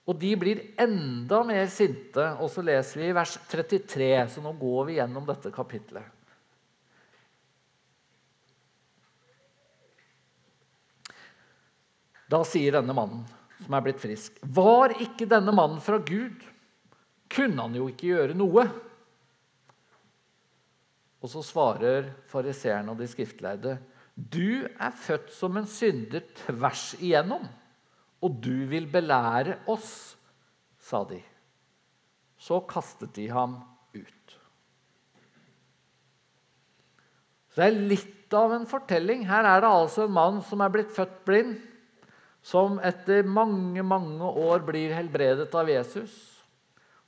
Og 0.09 0.16
de 0.19 0.30
blir 0.38 0.62
enda 0.80 1.42
mer 1.47 1.69
sinte. 1.73 2.25
Og 2.40 2.50
så 2.52 2.64
leser 2.64 3.00
vi 3.00 3.11
i 3.11 3.16
vers 3.16 3.37
33, 3.50 4.11
så 4.35 4.42
nå 4.45 4.54
går 4.59 4.88
vi 4.88 4.97
gjennom 4.99 5.26
dette 5.28 5.52
kapitlet. 5.54 6.19
Da 12.30 12.44
sier 12.46 12.76
denne 12.78 12.94
mannen 12.94 13.25
som 13.60 13.75
er 13.76 13.84
blitt 13.84 14.00
frisk, 14.00 14.38
var 14.40 14.94
ikke 15.02 15.26
denne 15.28 15.52
mannen 15.54 15.82
fra 15.84 15.99
Gud? 15.99 16.38
Kunne 17.30 17.66
han 17.66 17.75
jo 17.76 17.88
ikke 17.90 18.12
gjøre 18.12 18.37
noe? 18.38 18.64
Og 21.20 21.28
så 21.28 21.42
svarer 21.44 22.08
fariseerne 22.30 22.94
og 22.94 23.00
de 23.02 23.08
skriftlærde, 23.10 23.76
du 24.14 24.66
er 24.68 24.94
født 24.96 25.30
som 25.32 25.58
en 25.58 25.68
synder 25.68 26.25
tvers 26.42 26.92
igjennom, 26.99 27.44
og 28.20 28.38
du 28.44 28.66
vil 28.68 28.88
belære 28.90 29.60
oss, 29.70 30.16
sa 30.80 31.02
de. 31.08 31.20
Så 32.40 32.62
kastet 32.68 33.12
de 33.16 33.26
ham 33.32 33.58
ut. 33.96 34.37
Så 37.50 37.60
det 37.60 37.66
er 37.66 37.88
litt 37.92 38.37
av 38.37 38.54
en 38.54 38.68
fortelling. 38.68 39.26
Her 39.28 39.44
er 39.44 39.64
det 39.64 39.72
altså 39.72 40.06
en 40.06 40.14
mann 40.16 40.38
som 40.46 40.62
er 40.64 40.72
blitt 40.72 40.92
født 40.94 41.20
blind 41.26 41.58
som 42.42 42.78
etter 42.85 43.26
mange, 43.28 43.82
mange 43.85 44.25
år 44.25 44.62
blir 44.64 44.94
helbredet 44.97 45.50
av 45.54 45.68
Jesus. 45.68 46.14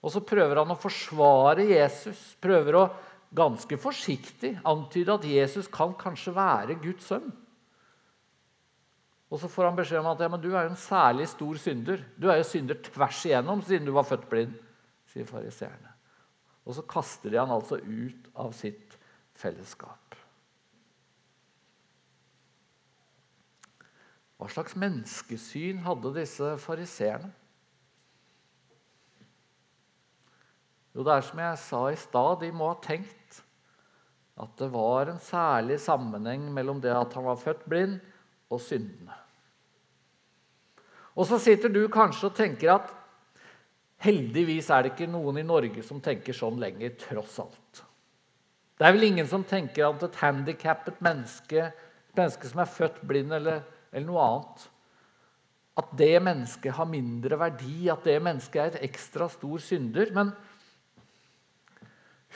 Og 0.02 0.12
så 0.12 0.22
prøver 0.26 0.60
han 0.60 0.74
å 0.74 0.78
forsvare 0.78 1.64
Jesus, 1.70 2.20
prøver 2.42 2.78
å 2.78 2.88
ganske 3.32 3.78
forsiktig 3.80 4.56
antyde 4.68 5.14
at 5.14 5.24
Jesus 5.24 5.70
kan 5.72 5.94
kanskje 5.98 6.34
være 6.36 6.76
Guds 6.82 7.06
sønn. 7.08 7.30
Og 9.32 9.40
så 9.40 9.48
får 9.48 9.70
han 9.70 9.78
beskjed 9.78 10.02
om 10.02 10.10
at 10.10 10.20
ja, 10.20 10.28
men 10.28 10.42
du 10.42 10.50
er 10.50 10.66
jo 10.66 10.74
en 10.74 10.82
særlig 10.82 11.30
stor 11.30 11.56
synder. 11.62 12.02
Du 12.20 12.28
er 12.28 12.42
jo 12.42 12.50
synder 12.50 12.76
tvers 12.84 13.22
igjennom 13.24 13.62
siden 13.64 13.88
du 13.88 13.94
var 13.96 14.04
født 14.04 14.28
blind, 14.28 14.52
sier 15.08 15.24
fariseerne. 15.28 15.94
Og 16.68 16.76
så 16.76 16.84
kaster 16.84 17.32
de 17.32 17.40
han 17.40 17.54
altså 17.54 17.80
ut 17.80 18.28
av 18.36 18.52
sitt 18.54 18.98
fellesskap. 19.40 20.01
Hva 24.42 24.50
slags 24.50 24.74
menneskesyn 24.74 25.84
hadde 25.84 26.10
disse 26.16 26.48
fariseerne? 26.58 27.28
Jo, 30.92 31.04
det 31.06 31.12
er 31.14 31.22
som 31.24 31.40
jeg 31.40 31.60
sa 31.62 31.82
i 31.92 31.98
stad, 32.00 32.40
de 32.42 32.48
må 32.50 32.72
ha 32.72 32.78
tenkt 32.82 33.38
at 34.42 34.56
det 34.58 34.66
var 34.72 35.12
en 35.12 35.20
særlig 35.22 35.78
sammenheng 35.84 36.48
mellom 36.50 36.80
det 36.82 36.90
at 36.90 37.14
han 37.14 37.28
var 37.28 37.38
født 37.38 37.62
blind, 37.70 38.00
og 38.50 38.60
syndene. 38.60 39.14
Og 41.14 41.28
så 41.28 41.38
sitter 41.40 41.70
du 41.72 41.86
kanskje 41.92 42.28
og 42.28 42.36
tenker 42.36 42.74
at 42.74 42.90
heldigvis 44.02 44.68
er 44.74 44.82
det 44.82 44.92
ikke 44.92 45.08
noen 45.12 45.38
i 45.38 45.46
Norge 45.46 45.84
som 45.86 46.02
tenker 46.02 46.36
sånn 46.36 46.58
lenger, 46.60 46.96
tross 47.00 47.38
alt. 47.44 47.84
Det 48.76 48.88
er 48.88 48.96
vel 48.96 49.06
ingen 49.06 49.28
som 49.30 49.46
tenker 49.46 49.86
at 49.86 50.02
et 50.04 50.18
handikappet 50.20 50.98
menneske, 51.04 51.70
et 51.70 52.18
menneske 52.18 52.50
som 52.50 52.64
er 52.64 52.74
født 52.74 52.98
blind 53.06 53.32
eller 53.38 53.62
eller 53.92 54.08
noe 54.08 54.24
annet. 54.24 54.64
At 55.78 55.92
det 55.96 56.16
mennesket 56.24 56.76
har 56.76 56.88
mindre 56.88 57.38
verdi, 57.40 57.86
at 57.92 58.04
det 58.04 58.18
mennesket 58.24 58.60
er 58.60 58.72
et 58.72 58.90
ekstra 58.90 59.28
stor 59.32 59.62
synder. 59.64 60.10
Men 60.16 60.32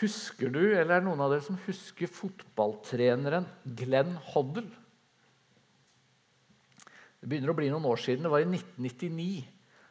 husker 0.00 0.52
du, 0.52 0.62
eller 0.62 0.96
er 0.96 1.02
det 1.02 1.08
noen 1.08 1.24
av 1.24 1.34
dere 1.34 1.44
som 1.44 1.58
husker 1.66 2.12
fotballtreneren 2.12 3.48
Glenn 3.76 4.14
Hoddle? 4.32 4.68
Det 7.20 7.28
begynner 7.28 7.52
å 7.52 7.58
bli 7.58 7.68
noen 7.72 7.88
år 7.88 8.00
siden. 8.00 8.24
Det 8.24 8.32
var 8.32 8.44
i 8.44 8.48
1999. 8.48 9.44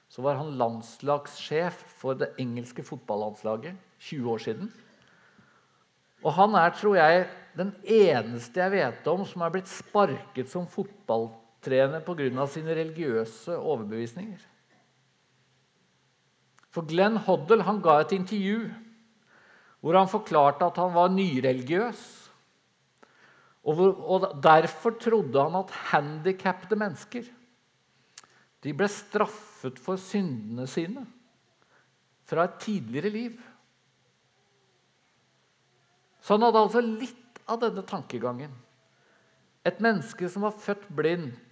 Så 0.10 0.24
var 0.24 0.38
han 0.40 0.54
landslagssjef 0.58 1.82
for 2.00 2.18
det 2.18 2.32
engelske 2.42 2.86
fotballandslaget. 2.86 3.78
20 4.06 4.30
år 4.32 4.42
siden. 4.42 4.70
Og 6.26 6.34
han 6.34 6.56
er, 6.58 6.72
tror 6.78 6.96
jeg, 6.98 7.26
den 7.58 7.74
eneste 7.84 8.62
jeg 8.62 8.74
vet 8.74 9.10
om 9.12 9.26
som 9.28 9.44
er 9.46 9.54
blitt 9.54 9.70
sparket 9.70 10.50
som 10.50 10.66
fotballtrener 10.70 11.45
opptrene 11.66 12.02
pga. 12.06 12.48
sine 12.48 12.76
religiøse 12.76 13.58
overbevisninger. 13.58 14.42
For 16.70 16.86
Glenn 16.86 17.18
Hoddle 17.18 17.64
han 17.64 17.82
ga 17.82 18.02
et 18.02 18.12
intervju 18.12 18.70
hvor 19.80 19.96
han 19.98 20.10
forklarte 20.10 20.66
at 20.66 20.78
han 20.78 20.94
var 20.94 21.12
nyreligiøs. 21.14 22.04
Og, 23.66 23.80
og 24.02 24.42
Derfor 24.42 24.98
trodde 25.00 25.42
han 25.42 25.56
at 25.56 25.74
handikappede 25.92 26.78
mennesker 26.78 27.26
de 28.66 28.74
ble 28.74 28.88
straffet 28.90 29.78
for 29.78 30.02
syndene 30.02 30.66
sine 30.66 31.04
fra 32.26 32.48
et 32.48 32.56
tidligere 32.64 33.12
liv. 33.14 33.36
Så 36.22 36.34
han 36.34 36.48
hadde 36.48 36.64
altså 36.66 36.82
litt 36.82 37.44
av 37.46 37.62
denne 37.62 37.84
tankegangen. 37.86 38.50
Et 39.66 39.78
menneske 39.82 40.30
som 40.34 40.48
var 40.48 40.58
født 40.58 40.88
blindt, 40.98 41.45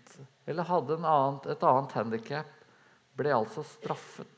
eller 0.46 0.68
hadde 0.68 1.00
annet, 1.00 1.48
et 1.54 1.66
annet 1.68 1.96
handikap, 1.98 2.52
ble 3.18 3.34
altså 3.36 3.64
straffet. 3.66 4.30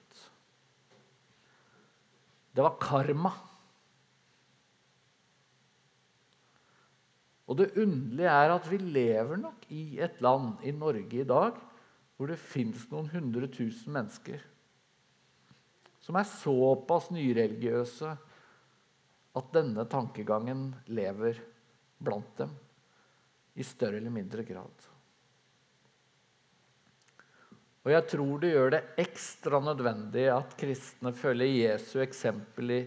Det 2.55 2.63
var 2.63 2.77
karma. 2.79 3.31
Og 7.45 7.59
det 7.59 7.73
underlige 7.77 8.31
er 8.31 8.55
at 8.55 8.67
vi 8.71 8.79
lever 8.81 9.39
nok 9.39 9.67
i 9.75 9.99
et 10.01 10.21
land, 10.23 10.55
i 10.63 10.73
Norge 10.75 11.21
i 11.21 11.27
dag, 11.27 11.57
hvor 12.15 12.31
det 12.31 12.41
fins 12.41 12.87
noen 12.91 13.09
hundre 13.11 13.49
tusen 13.51 13.93
mennesker 13.95 14.43
som 16.05 16.17
er 16.19 16.27
såpass 16.29 17.09
nyreligiøse 17.13 18.11
at 19.35 19.47
denne 19.55 19.87
tankegangen 19.89 20.67
lever 20.93 21.39
blant 21.97 22.29
dem 22.37 22.51
i 23.57 23.65
større 23.65 23.97
eller 23.97 24.13
mindre 24.13 24.45
grad. 24.45 24.94
Og 27.85 27.91
jeg 27.93 28.07
tror 28.09 28.39
det 28.41 28.49
gjør 28.49 28.71
det 28.73 28.81
ekstra 29.03 29.59
nødvendig 29.61 30.25
at 30.33 30.55
kristne 30.57 31.11
følger 31.13 31.51
Jesu 31.53 31.99
eksempel 32.01 32.71
i, 32.73 32.81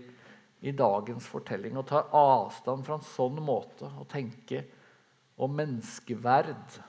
i 0.66 0.74
dagens 0.74 1.28
fortelling 1.30 1.78
og 1.78 1.86
tar 1.86 2.10
avstand 2.18 2.82
fra 2.86 2.98
en 2.98 3.06
sånn 3.06 3.38
måte 3.46 3.86
å 3.86 4.06
tenke 4.10 4.64
om 5.38 5.54
menneskeverd. 5.54 6.80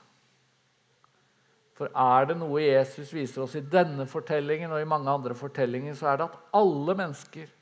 For 1.78 1.94
er 1.94 2.26
det 2.28 2.36
noe 2.42 2.64
Jesus 2.64 3.14
viser 3.14 3.46
oss 3.46 3.54
i 3.56 3.62
denne 3.62 4.04
fortellingen 4.10 4.74
og 4.74 4.82
i 4.82 4.90
mange 4.90 5.14
andre 5.14 5.38
fortellinger, 5.38 5.94
så 5.94 6.10
er 6.10 6.18
det 6.18 6.26
at 6.26 6.42
alle 6.58 6.98
mennesker 6.98 7.54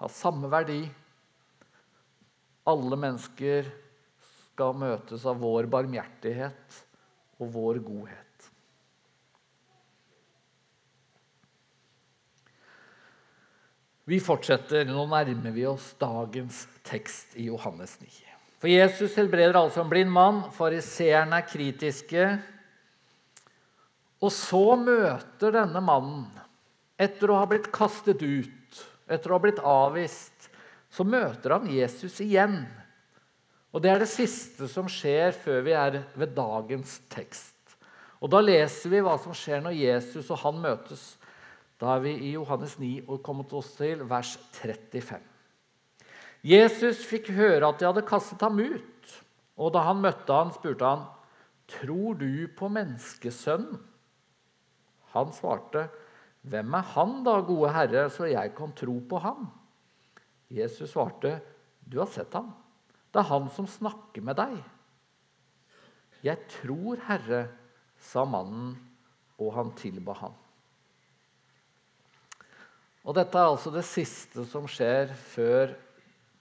har 0.00 0.10
samme 0.16 0.48
verdi. 0.50 0.80
Alle 2.72 2.96
mennesker 2.98 3.68
skal 4.48 4.74
møtes 4.80 5.28
av 5.28 5.38
vår 5.44 5.68
barmhjertighet 5.70 6.82
og 7.38 7.52
vår 7.54 7.84
godhet. 7.84 8.31
Vi 14.04 14.18
fortsetter. 14.20 14.88
Nå 14.88 15.06
nærmer 15.06 15.54
vi 15.54 15.66
oss 15.70 15.92
dagens 16.00 16.64
tekst 16.86 17.36
i 17.38 17.46
Johannes 17.46 18.00
9. 18.00 18.08
For 18.62 18.70
Jesus 18.70 19.14
helbreder 19.18 19.58
altså 19.58 19.82
en 19.82 19.90
blind 19.90 20.10
mann. 20.10 20.42
Fariseerne 20.54 21.38
er 21.38 21.46
kritiske. 21.46 22.26
Og 24.22 24.30
så 24.34 24.76
møter 24.78 25.54
denne 25.54 25.82
mannen, 25.82 26.28
etter 26.98 27.30
å 27.30 27.40
ha 27.40 27.46
blitt 27.50 27.72
kastet 27.74 28.22
ut, 28.22 28.82
etter 29.10 29.32
å 29.32 29.38
ha 29.38 29.42
blitt 29.42 29.58
avvist, 29.66 30.46
så 30.92 31.02
møter 31.02 31.56
han 31.56 31.66
Jesus 31.70 32.20
igjen. 32.22 32.60
Og 33.72 33.82
Det 33.82 33.90
er 33.90 34.02
det 34.02 34.10
siste 34.12 34.68
som 34.70 34.90
skjer 34.90 35.32
før 35.34 35.62
vi 35.66 35.74
er 35.74 36.02
ved 36.14 36.34
dagens 36.36 37.00
tekst. 37.10 37.56
Og 38.22 38.30
Da 38.30 38.38
leser 38.44 38.92
vi 38.92 39.02
hva 39.02 39.16
som 39.18 39.34
skjer 39.34 39.62
når 39.64 39.78
Jesus 39.78 40.30
og 40.30 40.42
han 40.44 40.62
møtes. 40.62 41.16
Da 41.82 41.96
er 41.96 42.02
vi 42.04 42.12
i 42.14 42.32
Johannes 42.36 42.76
9 42.78 43.08
og 43.10 43.24
kommet 43.26 43.50
oss 43.58 43.72
til 43.74 44.04
vers 44.06 44.36
35. 44.54 45.18
Jesus 46.46 47.00
fikk 47.06 47.32
høre 47.34 47.66
at 47.66 47.80
de 47.80 47.88
hadde 47.88 48.04
kastet 48.06 48.42
ham 48.42 48.60
ut, 48.62 49.14
og 49.58 49.72
da 49.74 49.82
han 49.88 49.98
møtte 50.02 50.30
ham, 50.30 50.52
spurte 50.54 50.86
han, 50.86 51.02
'Tror 51.66 52.14
du 52.20 52.46
på 52.58 52.68
menneskesønnen?' 52.68 53.80
Han 55.14 55.32
svarte, 55.32 55.88
'Hvem 56.42 56.74
er 56.74 56.86
han 56.94 57.24
da, 57.24 57.40
gode 57.40 57.72
Herre, 57.72 58.10
så 58.10 58.30
jeg 58.30 58.54
kan 58.54 58.72
tro 58.72 59.00
på 59.08 59.18
ham?' 59.18 59.50
Jesus 60.50 60.90
svarte, 60.90 61.40
'Du 61.88 61.98
har 61.98 62.06
sett 62.06 62.32
ham. 62.32 62.54
Det 63.12 63.18
er 63.18 63.30
han 63.30 63.50
som 63.50 63.66
snakker 63.66 64.22
med 64.22 64.36
deg.' 64.36 64.62
'Jeg 66.22 66.38
tror, 66.48 66.96
Herre', 67.08 67.48
sa 67.98 68.24
mannen, 68.24 68.78
og 69.38 69.54
han 69.54 69.74
tilba 69.74 70.12
ham. 70.12 70.41
Og 73.02 73.16
Dette 73.18 73.38
er 73.38 73.50
altså 73.50 73.72
det 73.74 73.84
siste 73.86 74.44
som 74.50 74.68
skjer 74.70 75.10
før 75.34 75.72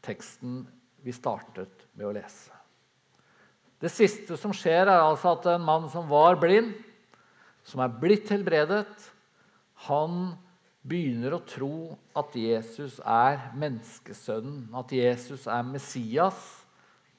teksten 0.06 0.62
vi 1.02 1.14
startet 1.16 1.88
med 1.98 2.10
å 2.10 2.14
lese. 2.14 2.54
Det 3.82 3.90
siste 3.90 4.38
som 4.38 4.54
skjer, 4.54 4.86
er 4.86 5.02
altså 5.02 5.34
at 5.34 5.48
en 5.56 5.66
mann 5.66 5.88
som 5.90 6.06
var 6.10 6.38
blind, 6.42 6.76
som 7.66 7.82
er 7.82 7.94
blitt 8.02 8.30
helbredet, 8.30 8.86
han 9.88 10.36
begynner 10.86 11.34
å 11.34 11.44
tro 11.46 11.96
at 12.18 12.36
Jesus 12.38 13.00
er 13.02 13.40
menneskesønnen, 13.58 14.70
at 14.78 14.94
Jesus 14.94 15.48
er 15.50 15.66
Messias, 15.66 16.40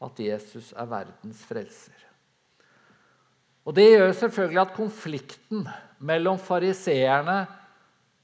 at 0.03 0.23
Jesus 0.23 0.71
er 0.75 0.89
verdens 0.91 1.43
frelser. 1.47 1.99
Og 3.63 3.75
Det 3.75 3.89
gjør 3.93 4.13
selvfølgelig 4.19 4.63
at 4.63 4.75
konflikten 4.75 5.67
mellom 6.03 6.39
fariseerne, 6.43 7.45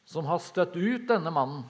som 0.08 0.28
har 0.28 0.40
støtt 0.40 0.76
ut 0.76 1.04
denne 1.08 1.32
mannen, 1.34 1.66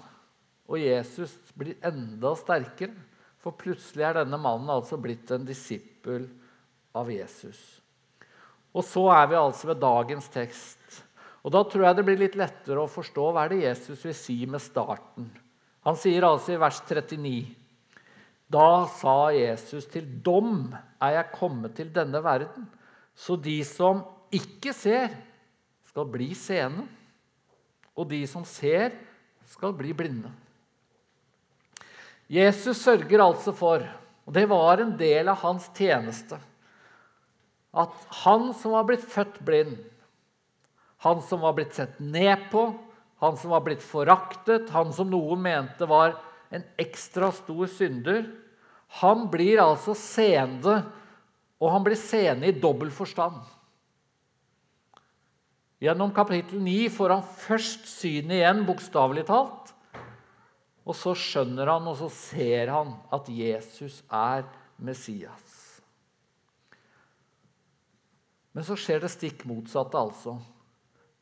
og 0.68 0.78
Jesus 0.78 1.33
blir 1.59 1.78
enda 1.83 2.35
sterkere. 2.38 2.95
For 3.42 3.54
plutselig 3.57 4.04
er 4.04 4.21
denne 4.21 4.38
mannen 4.40 4.71
altså 4.71 4.99
blitt 5.00 5.30
en 5.33 5.47
disippel 5.47 6.26
av 6.99 7.11
Jesus. 7.11 7.59
Og 8.75 8.85
så 8.85 9.04
er 9.14 9.28
vi 9.30 9.38
altså 9.38 9.71
ved 9.71 9.80
dagens 9.83 10.26
tekst. 10.30 11.02
Og 11.47 11.54
Da 11.54 11.62
tror 11.64 11.87
jeg 11.87 11.97
det 11.97 12.04
blir 12.04 12.18
litt 12.21 12.37
lettere 12.38 12.83
å 12.83 12.90
forstå 12.90 13.30
hva 13.33 13.47
er 13.47 13.54
det 13.54 13.62
Jesus 13.62 14.02
vil 14.04 14.16
si 14.16 14.42
med 14.50 14.62
starten. 14.62 15.30
Han 15.87 15.97
sier 15.97 16.26
altså 16.26 16.52
i 16.52 16.61
vers 16.61 16.83
39.: 16.83 17.47
Da 18.50 18.87
sa 18.99 19.30
Jesus, 19.33 19.87
til 19.87 20.04
dom 20.25 20.75
er 21.00 21.14
jeg 21.14 21.35
kommet 21.38 21.75
til 21.78 21.95
denne 21.95 22.21
verden, 22.25 22.66
så 23.14 23.37
de 23.37 23.62
som 23.64 24.02
ikke 24.35 24.75
ser, 24.76 25.14
skal 25.88 26.11
bli 26.11 26.35
seende, 26.37 26.85
og 27.99 28.07
de 28.12 28.23
som 28.31 28.45
ser, 28.47 28.95
skal 29.49 29.75
bli 29.75 29.90
blinde. 29.97 30.31
Jesus 32.31 32.83
sørger 32.85 33.25
altså 33.25 33.55
for, 33.57 33.83
og 34.28 34.35
det 34.37 34.45
var 34.50 34.83
en 34.83 34.93
del 35.00 35.31
av 35.33 35.40
hans 35.43 35.67
tjeneste, 35.75 36.37
at 37.73 37.95
han 38.23 38.50
som 38.57 38.75
var 38.76 38.87
blitt 38.88 39.07
født 39.09 39.40
blind, 39.45 39.78
han 41.05 41.23
som 41.25 41.43
var 41.45 41.55
blitt 41.57 41.76
sett 41.76 41.99
ned 42.02 42.49
på, 42.52 42.69
han 43.19 43.38
som 43.38 43.55
var 43.55 43.64
blitt 43.67 43.83
foraktet, 43.83 44.71
han 44.71 44.93
som 44.95 45.11
noen 45.11 45.40
mente 45.43 45.88
var 45.88 46.19
en 46.55 46.64
ekstra 46.81 47.33
stor 47.35 47.67
synder, 47.71 48.26
han 49.00 49.26
blir 49.33 49.61
altså 49.62 49.95
seende, 49.99 50.81
og 51.59 51.73
han 51.75 51.85
blir 51.85 51.99
seende 51.99 52.49
i 52.49 52.57
dobbel 52.57 52.93
forstand. 52.95 53.40
Gjennom 55.78 56.11
kapittel 56.11 56.58
9 56.62 56.88
får 56.90 57.12
han 57.14 57.26
først 57.38 57.85
synet 57.87 58.40
igjen, 58.40 58.64
bokstavelig 58.66 59.23
talt. 59.28 59.70
Og 60.88 60.97
så 60.97 61.12
skjønner 61.14 61.70
han, 61.70 61.87
og 61.87 61.99
så 62.00 62.08
ser 62.11 62.73
han 62.73 62.97
at 63.14 63.28
Jesus 63.30 64.00
er 64.11 64.47
Messias. 64.82 65.54
Men 68.56 68.66
så 68.66 68.75
skjer 68.75 69.04
det 69.04 69.12
stikk 69.12 69.44
motsatte, 69.47 70.00
altså, 70.00 70.35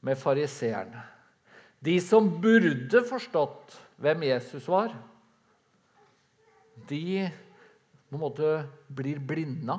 med 0.00 0.16
fariseerne. 0.16 1.02
De 1.84 1.98
som 2.00 2.30
burde 2.40 3.02
forstått 3.04 3.76
hvem 4.00 4.24
Jesus 4.30 4.64
var, 4.72 4.94
de 6.88 7.26
på 8.06 8.16
en 8.16 8.22
måte 8.22 8.54
blir 8.88 9.20
blinda. 9.20 9.76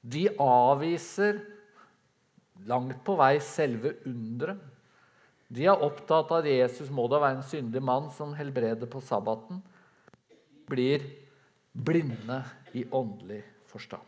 De 0.00 0.28
avviser 0.40 1.42
langt 2.66 3.04
på 3.06 3.14
vei 3.18 3.36
selve 3.44 3.94
underet. 4.08 4.60
De 5.48 5.64
er 5.64 5.80
opptatt 5.80 6.28
av 6.28 6.42
at 6.42 6.50
Jesus 6.50 6.90
må 6.92 7.06
da 7.08 7.22
være 7.22 7.38
en 7.38 7.46
syndig 7.46 7.80
mann 7.80 8.10
som 8.12 8.34
helbreder 8.36 8.90
på 8.90 9.00
sabbaten. 9.00 9.62
Blir 10.68 11.06
blinde 11.72 12.42
i 12.76 12.84
åndelig 12.92 13.40
forstand. 13.70 14.04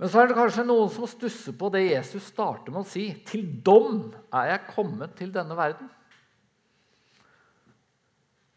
Men 0.00 0.10
så 0.10 0.22
er 0.22 0.30
det 0.30 0.38
kanskje 0.38 0.64
noen 0.66 0.88
som 0.90 1.06
stusser 1.06 1.54
på 1.54 1.68
det 1.70 1.84
Jesus 1.84 2.24
starter 2.32 2.72
med 2.72 2.82
å 2.82 2.88
si. 2.88 3.04
Til 3.28 3.44
dom 3.62 4.08
er 4.34 4.54
jeg 4.54 4.70
kommet 4.72 5.12
til 5.18 5.30
denne 5.34 5.54
verden. 5.54 5.90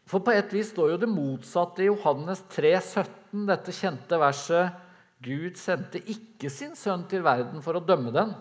For 0.06 0.22
på 0.22 0.32
et 0.34 0.50
vis 0.54 0.72
står 0.72 0.94
jo 0.94 0.98
det 1.02 1.10
motsatte 1.10 1.84
i 1.84 1.90
Johannes 1.90 2.40
3, 2.54 2.72
17, 2.80 3.44
dette 3.50 3.74
kjente 3.74 4.18
verset 4.22 4.85
Gud 5.24 5.56
sendte 5.56 6.02
ikke 6.12 6.50
sin 6.52 6.74
sønn 6.76 7.06
til 7.08 7.24
verden 7.24 7.62
for 7.64 7.78
å 7.78 7.84
dømme 7.84 8.12
den, 8.12 8.34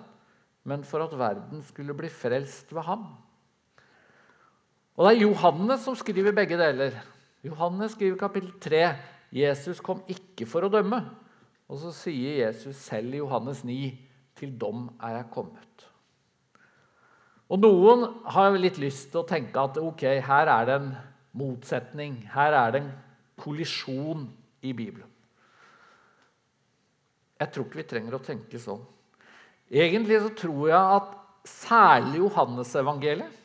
men 0.67 0.83
for 0.83 1.05
at 1.05 1.13
verden 1.17 1.61
skulle 1.63 1.95
bli 1.95 2.09
frelst 2.11 2.73
ved 2.75 2.83
ham. 2.87 3.05
Og 4.95 5.05
Det 5.05 5.11
er 5.13 5.23
Johannes 5.23 5.83
som 5.83 5.95
skriver 5.95 6.35
begge 6.35 6.57
deler. 6.59 6.95
Johannes 7.43 7.95
skriver 7.95 8.17
kapittel 8.19 8.51
3. 8.63 8.83
Jesus 9.35 9.81
kom 9.83 10.03
ikke 10.07 10.47
for 10.47 10.65
å 10.65 10.71
dømme. 10.71 11.01
Og 11.67 11.79
så 11.81 11.91
sier 11.95 12.45
Jesus 12.45 12.77
selv 12.77 13.13
i 13.13 13.19
Johannes 13.19 13.63
9.: 13.65 13.91
Til 14.35 14.53
dom 14.59 14.87
er 15.01 15.17
jeg 15.17 15.31
kommet. 15.33 15.87
Og 17.49 17.59
Noen 17.61 18.07
har 18.33 18.55
litt 18.57 18.79
lyst 18.81 19.11
til 19.11 19.21
å 19.21 19.27
tenke 19.27 19.61
at 19.61 19.77
ok, 19.77 20.03
her 20.25 20.49
er 20.49 20.65
det 20.65 20.77
en 20.79 20.93
motsetning. 21.37 22.23
Her 22.33 22.55
er 22.57 22.71
det 22.71 22.81
en 22.81 22.93
kollisjon 23.37 24.25
i 24.65 24.73
Bibelen. 24.73 25.14
Jeg 27.39 27.51
tror 27.51 27.65
ikke 27.67 27.81
vi 27.81 27.87
trenger 27.89 28.15
å 28.15 28.23
tenke 28.23 28.59
sånn. 28.61 28.83
Egentlig 29.71 30.21
så 30.23 30.31
tror 30.37 30.69
jeg 30.69 30.99
at 30.99 31.15
særlig 31.45 32.21
Johannesevangeliet 32.21 33.41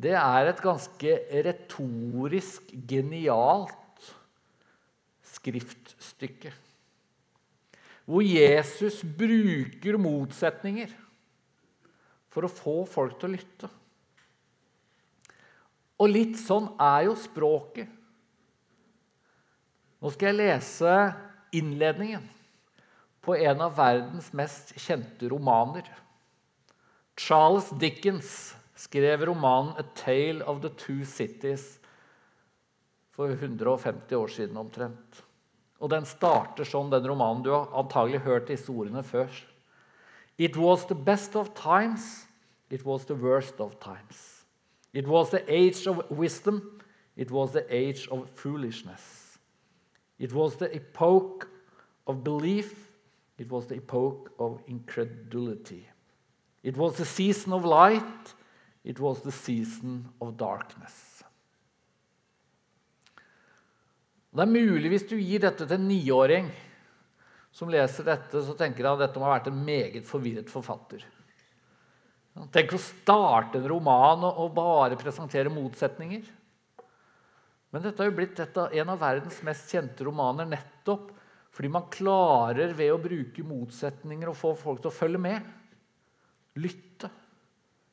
det 0.00 0.14
er 0.14 0.48
et 0.48 0.60
ganske 0.62 1.14
retorisk 1.44 2.70
genialt 2.88 4.06
skriftstykke. 5.34 6.52
Hvor 8.06 8.24
Jesus 8.24 9.00
bruker 9.02 9.98
motsetninger 10.00 10.94
for 12.30 12.46
å 12.46 12.52
få 12.52 12.76
folk 12.88 13.18
til 13.18 13.30
å 13.30 13.34
lytte. 13.34 13.70
Og 16.00 16.10
litt 16.14 16.38
sånn 16.40 16.70
er 16.80 17.10
jo 17.10 17.16
språket. 17.18 17.90
Nå 20.00 20.14
skal 20.14 20.30
jeg 20.30 20.40
lese 20.40 20.94
innledningen 21.60 22.24
på 23.20 23.36
en 23.36 23.60
av 23.60 23.76
verdens 23.76 24.32
mest 24.32 24.72
kjente 24.80 25.28
romaner. 25.28 25.84
Charles 27.16 27.70
Dickens 27.70 28.54
skrev 28.74 29.26
romanen 29.26 29.74
'A 29.76 29.84
Tale 29.94 30.44
of 30.44 30.62
the 30.62 30.70
Two 30.70 31.04
Cities' 31.04 31.78
for 33.10 33.28
150 33.28 34.16
år 34.16 34.28
siden 34.28 34.56
omtrent. 34.56 35.24
Og 35.80 35.90
Den 35.90 36.04
starter 36.04 36.64
sånn, 36.64 36.90
den 36.90 37.06
romanen. 37.08 37.42
Du 37.42 37.50
har 37.50 37.68
antagelig 37.76 38.20
hørt 38.20 38.48
disse 38.48 38.72
ordene 38.72 39.02
før. 39.02 39.28
It 40.38 40.56
was 40.56 40.86
the 40.86 40.94
best 40.94 41.36
of 41.36 41.54
times, 41.54 42.26
it 42.70 42.84
was 42.84 43.04
the 43.04 43.14
worst 43.14 43.60
of 43.60 43.78
times. 43.80 44.46
It 44.92 45.06
was 45.06 45.30
the 45.30 45.44
age 45.48 45.86
of 45.86 46.10
wisdom, 46.10 46.80
it 47.16 47.30
was 47.30 47.52
the 47.52 47.66
age 47.68 48.08
of 48.10 48.28
foolishness. 48.34 49.38
It 50.18 50.32
was 50.32 50.56
the 50.56 50.74
epoch 50.74 51.46
of 52.06 52.24
belief, 52.24 52.89
It 53.40 53.48
was 53.48 53.66
the 53.66 53.76
epoch 53.76 54.28
of 54.38 54.60
incredulity. 54.68 55.88
It 56.62 56.76
was 56.76 56.96
the 56.96 57.06
season 57.06 57.54
of 57.56 57.64
light. 57.64 58.34
It 58.84 59.00
was 59.00 59.22
the 59.22 59.32
season 59.32 60.08
of 60.20 60.36
darkness. 60.36 61.24
Det 64.30 64.44
er 64.44 64.50
mulig 64.52 64.90
hvis 64.92 65.06
du 65.08 65.16
gir 65.16 65.40
dette 65.42 65.64
til 65.64 65.74
en 65.74 65.88
niåring 65.88 66.50
som 67.50 67.72
leser 67.72 68.06
dette, 68.06 68.42
så 68.44 68.52
tenker 68.54 68.86
han 68.86 68.98
at 68.98 69.08
dette 69.08 69.18
må 69.18 69.26
ha 69.26 69.38
vært 69.38 69.48
en 69.50 69.64
meget 69.64 70.04
forvirret 70.06 70.52
forfatter. 70.52 71.02
Tenk 72.54 72.76
å 72.76 72.80
starte 72.80 73.58
en 73.58 73.66
roman 73.72 74.22
og 74.28 74.52
bare 74.54 75.00
presentere 75.00 75.50
motsetninger. 75.50 76.28
Men 77.72 77.82
dette 77.82 78.04
har 78.04 78.10
jo 78.10 78.18
blitt 78.20 78.38
en 78.44 78.92
av 78.92 79.00
verdens 79.00 79.40
mest 79.48 79.72
kjente 79.72 80.06
romaner 80.06 80.48
nettopp 80.48 81.10
fordi 81.50 81.70
man 81.72 81.88
klarer 81.90 82.74
ved 82.78 82.92
å 82.94 83.00
bruke 83.02 83.44
motsetninger 83.46 84.30
å 84.30 84.36
få 84.38 84.54
folk 84.58 84.82
til 84.82 84.90
å 84.92 84.94
følge 84.94 85.20
med. 85.22 85.48
Lytte. 86.62 87.10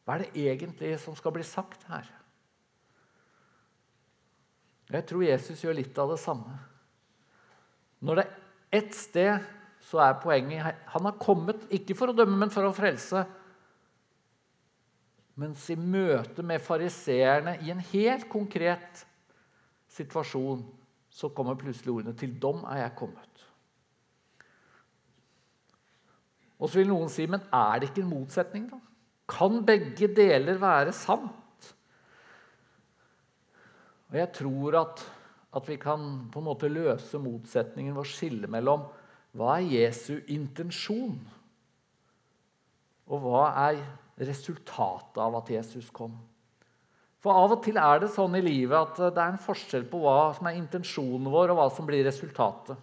Hva 0.05 0.15
er 0.15 0.25
det 0.25 0.45
egentlig 0.45 0.93
som 1.01 1.17
skal 1.17 1.33
bli 1.35 1.45
sagt 1.45 1.83
her? 1.89 2.05
Jeg 4.87 5.03
tror 5.09 5.25
Jesus 5.25 5.63
gjør 5.65 5.75
litt 5.81 5.97
av 5.99 6.13
det 6.13 6.19
samme. 6.21 6.53
Når 7.99 8.19
det 8.19 8.25
er 8.27 8.77
ett 8.79 8.93
sted, 8.95 9.49
så 9.87 9.99
er 10.03 10.19
poenget 10.21 10.79
Han 10.93 11.07
har 11.07 11.19
kommet 11.19 11.65
ikke 11.73 11.95
for 11.97 12.11
å 12.11 12.15
dømme, 12.15 12.37
men 12.39 12.53
for 12.53 12.67
å 12.67 12.75
frelse. 12.75 13.25
Mens 15.37 15.67
i 15.69 15.77
møte 15.77 16.45
med 16.45 16.63
fariseerne 16.63 17.57
i 17.65 17.71
en 17.73 17.83
helt 17.91 18.25
konkret 18.31 19.03
situasjon 19.93 20.63
så 21.13 21.29
kommer 21.33 21.57
plutselig 21.57 21.93
ordene 21.93 22.15
'Til 22.17 22.39
dom 22.41 22.63
er 22.65 22.81
jeg 22.83 22.95
kommet'. 22.95 23.36
Og 26.57 26.69
så 26.69 26.81
vil 26.81 26.89
noen 26.89 27.11
si, 27.11 27.27
men 27.29 27.43
er 27.53 27.79
det 27.79 27.91
ikke 27.91 28.03
en 28.03 28.13
motsetning, 28.15 28.69
da? 28.71 28.79
Kan 29.27 29.59
begge 29.67 30.07
deler 30.15 30.59
være 30.61 30.93
sant? 30.95 31.73
Og 34.07 34.15
jeg 34.15 34.31
tror 34.37 34.77
at, 34.79 35.03
at 35.59 35.67
vi 35.67 35.75
kan 35.81 36.05
på 36.31 36.39
en 36.39 36.47
måte 36.47 36.71
løse 36.71 37.19
motsetningen 37.19 37.95
ved 37.95 38.05
å 38.05 38.07
skille 38.07 38.49
mellom 38.51 38.87
hva 39.37 39.57
er 39.59 39.67
Jesu 39.67 40.15
intensjon, 40.33 41.19
og 43.07 43.23
hva 43.23 43.43
er 43.67 43.83
resultatet 44.17 45.19
av 45.21 45.35
at 45.37 45.51
Jesus 45.51 45.91
kom. 45.93 46.15
For 47.21 47.35
Av 47.35 47.53
og 47.57 47.61
til 47.65 47.77
er 47.81 48.01
det 48.01 48.09
sånn 48.13 48.37
i 48.39 48.43
livet 48.45 48.77
at 48.77 49.13
det 49.13 49.21
er 49.21 49.33
en 49.33 49.41
forskjell 49.41 49.87
på 49.91 49.99
hva 50.01 50.31
som 50.37 50.47
er 50.49 50.57
intensjonen 50.59 51.29
vår, 51.33 51.51
og 51.51 51.59
hva 51.59 51.67
som 51.73 51.87
blir 51.89 52.05
resultatet. 52.07 52.77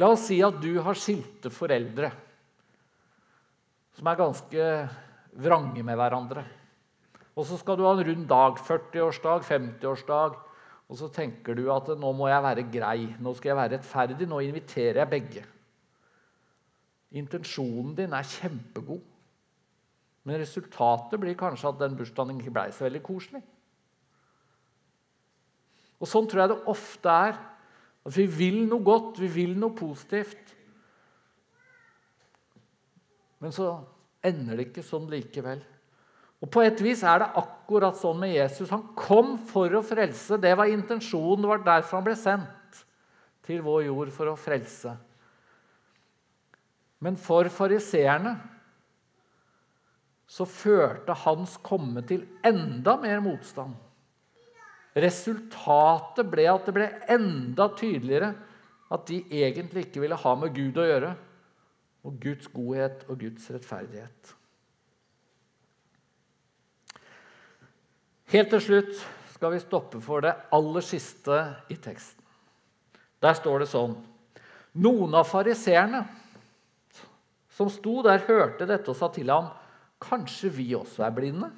La 0.00 0.08
oss 0.08 0.26
si 0.30 0.38
at 0.44 0.56
du 0.62 0.72
har 0.80 0.96
skilte 0.96 1.52
foreldre 1.52 2.12
som 3.92 4.08
er 4.08 4.18
ganske 4.18 4.68
vrange 5.44 5.82
med 5.84 5.98
hverandre. 6.00 6.44
Og 7.36 7.46
så 7.48 7.58
skal 7.60 7.76
du 7.78 7.84
ha 7.86 7.92
en 7.96 8.04
rund 8.04 8.24
dag, 8.28 8.58
40-årsdag, 8.60 9.44
50-årsdag, 9.48 10.36
og 10.92 10.98
så 11.00 11.08
tenker 11.12 11.56
du 11.56 11.66
at 11.72 11.88
nå 11.96 12.10
må 12.16 12.28
jeg 12.28 12.44
være 12.44 12.66
grei, 12.72 12.98
nå 13.20 13.32
skal 13.36 13.52
jeg 13.52 13.60
være 13.60 13.74
rettferdig, 13.78 14.28
nå 14.28 14.40
inviterer 14.44 15.00
jeg 15.02 15.12
begge. 15.12 15.44
Intensjonen 17.16 17.94
din 17.96 18.16
er 18.16 18.28
kjempegod, 18.28 19.00
men 20.28 20.40
resultatet 20.40 21.20
blir 21.20 21.36
kanskje 21.38 21.72
at 21.72 21.80
den 21.80 21.96
bursdagen 21.98 22.40
ikke 22.40 22.52
ble 22.54 22.68
så 22.72 22.86
veldig 22.86 23.02
koselig. 23.04 23.40
Og 26.02 26.10
Sånn 26.10 26.28
tror 26.28 26.42
jeg 26.42 26.52
det 26.52 26.62
ofte 26.70 27.16
er. 27.28 27.40
At 28.02 28.16
vi 28.16 28.26
vil 28.26 28.64
noe 28.66 28.82
godt, 28.82 29.20
vi 29.22 29.28
vil 29.30 29.52
noe 29.58 29.74
positivt. 29.78 30.56
Men 33.42 33.54
så 33.54 33.74
ender 34.22 34.58
det 34.58 34.70
ikke 34.70 34.86
sånn 34.86 35.08
likevel. 35.10 35.62
Og 36.42 36.50
På 36.50 36.62
et 36.64 36.80
vis 36.82 37.04
er 37.06 37.22
det 37.22 37.30
akkurat 37.38 37.98
sånn 37.98 38.18
med 38.18 38.34
Jesus. 38.34 38.70
Han 38.74 38.88
kom 38.98 39.36
for 39.46 39.70
å 39.78 39.84
frelse. 39.86 40.40
Det 40.42 40.54
var 40.58 40.70
intensjonen. 40.70 41.44
Det 41.44 41.50
var 41.52 41.62
derfor 41.66 42.00
han 42.00 42.08
ble 42.08 42.16
sendt 42.18 42.82
til 43.46 43.62
vår 43.62 43.86
jord 43.86 44.10
for 44.14 44.30
å 44.30 44.38
frelse. 44.38 44.94
Men 47.02 47.18
for 47.18 47.50
fariseerne 47.50 48.34
så 50.30 50.46
førte 50.48 51.14
hans 51.24 51.58
komme 51.62 52.02
til 52.08 52.22
enda 52.46 52.94
mer 53.02 53.22
motstand. 53.22 53.74
Resultatet 54.92 56.28
ble 56.28 56.44
at 56.50 56.66
det 56.68 56.74
ble 56.76 56.88
enda 57.14 57.70
tydeligere 57.78 58.32
at 58.92 59.06
de 59.08 59.22
egentlig 59.32 59.86
ikke 59.86 60.02
ville 60.04 60.18
ha 60.20 60.34
med 60.36 60.52
Gud 60.52 60.76
å 60.76 60.84
gjøre, 60.84 61.12
og 62.02 62.16
Guds 62.20 62.48
godhet 62.52 63.04
og 63.08 63.20
Guds 63.22 63.46
rettferdighet. 63.54 64.32
Helt 68.32 68.50
til 68.52 68.64
slutt 68.64 68.96
skal 69.34 69.54
vi 69.54 69.62
stoppe 69.62 70.00
for 70.02 70.24
det 70.24 70.32
aller 70.52 70.84
siste 70.84 71.38
i 71.72 71.76
teksten. 71.76 72.20
Der 73.22 73.36
står 73.38 73.62
det 73.62 73.70
sånn 73.70 73.94
Noen 74.72 75.12
av 75.18 75.26
fariseerne 75.28 76.00
som 77.52 77.68
sto 77.68 77.98
der, 78.04 78.22
hørte 78.24 78.64
dette 78.64 78.88
og 78.88 78.96
sa 78.96 79.10
til 79.12 79.28
ham, 79.28 79.50
'Kanskje 80.00 80.48
vi 80.48 80.74
også 80.74 81.04
er 81.04 81.12
blinde?' 81.12 81.52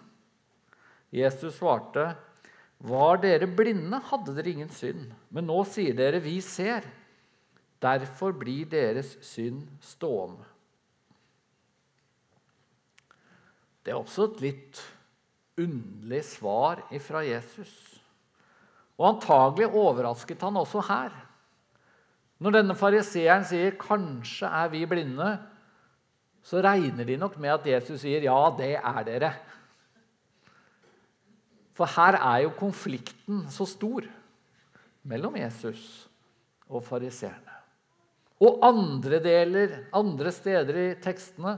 Jesus 1.12 1.55
svarte, 1.55 2.16
'Var 2.80 3.16
dere 3.22 3.46
blinde, 3.46 4.00
hadde 4.10 4.34
dere 4.34 4.50
ingen 4.50 4.68
synd.' 4.68 5.12
'Men 5.30 5.46
nå 5.46 5.64
sier 5.64 5.94
dere, 5.94 6.20
vi 6.20 6.40
ser.' 6.40 6.84
Derfor 7.84 8.32
blir 8.32 8.64
deres 8.64 9.18
synd 9.20 9.66
stående. 9.84 10.44
Det 13.84 13.92
er 13.92 13.98
også 13.98 14.30
et 14.30 14.40
litt 14.40 14.80
underlig 15.60 16.22
svar 16.24 16.80
fra 17.04 17.20
Jesus. 17.26 17.74
Og 18.96 19.10
antagelig 19.10 19.68
overrasket 19.68 20.40
han 20.46 20.56
også 20.56 20.80
her. 20.88 21.12
Når 22.40 22.56
denne 22.56 22.76
fariseeren 22.78 23.44
sier 23.44 23.76
'kanskje 23.76 24.48
er 24.48 24.68
vi 24.68 24.87
blinde', 24.87 25.38
så 26.42 26.62
regner 26.64 27.04
de 27.04 27.16
nok 27.16 27.37
med 27.38 27.50
at 27.50 27.66
Jesus 27.66 28.00
sier 28.00 28.22
'ja, 28.22 28.50
det 28.56 28.76
er 28.76 29.04
dere'. 29.04 29.34
For 31.74 31.90
her 31.96 32.18
er 32.20 32.44
jo 32.44 32.54
konflikten 32.58 33.44
så 33.50 33.66
stor 33.66 34.06
mellom 35.04 35.37
Jesus 35.37 36.06
og 36.70 36.84
fariseerne. 36.87 37.52
Og 38.44 38.62
andre 38.66 39.20
deler, 39.22 39.78
andre 39.94 40.32
steder 40.34 40.80
i 40.80 40.88
tekstene 41.02 41.56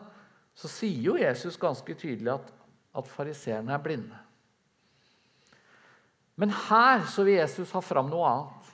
så 0.57 0.70
sier 0.72 1.02
jo 1.11 1.16
Jesus 1.20 1.59
ganske 1.61 1.94
tydelig 1.98 2.33
at 2.33 2.52
at 2.96 3.09
fariseerne 3.11 3.74
er 3.74 3.83
blinde. 3.83 4.18
Men 6.37 6.52
her 6.52 7.05
så 7.09 7.24
vil 7.24 7.38
Jesus 7.40 7.72
ha 7.72 7.83
fram 7.85 8.11
noe 8.12 8.29
annet. 8.29 8.72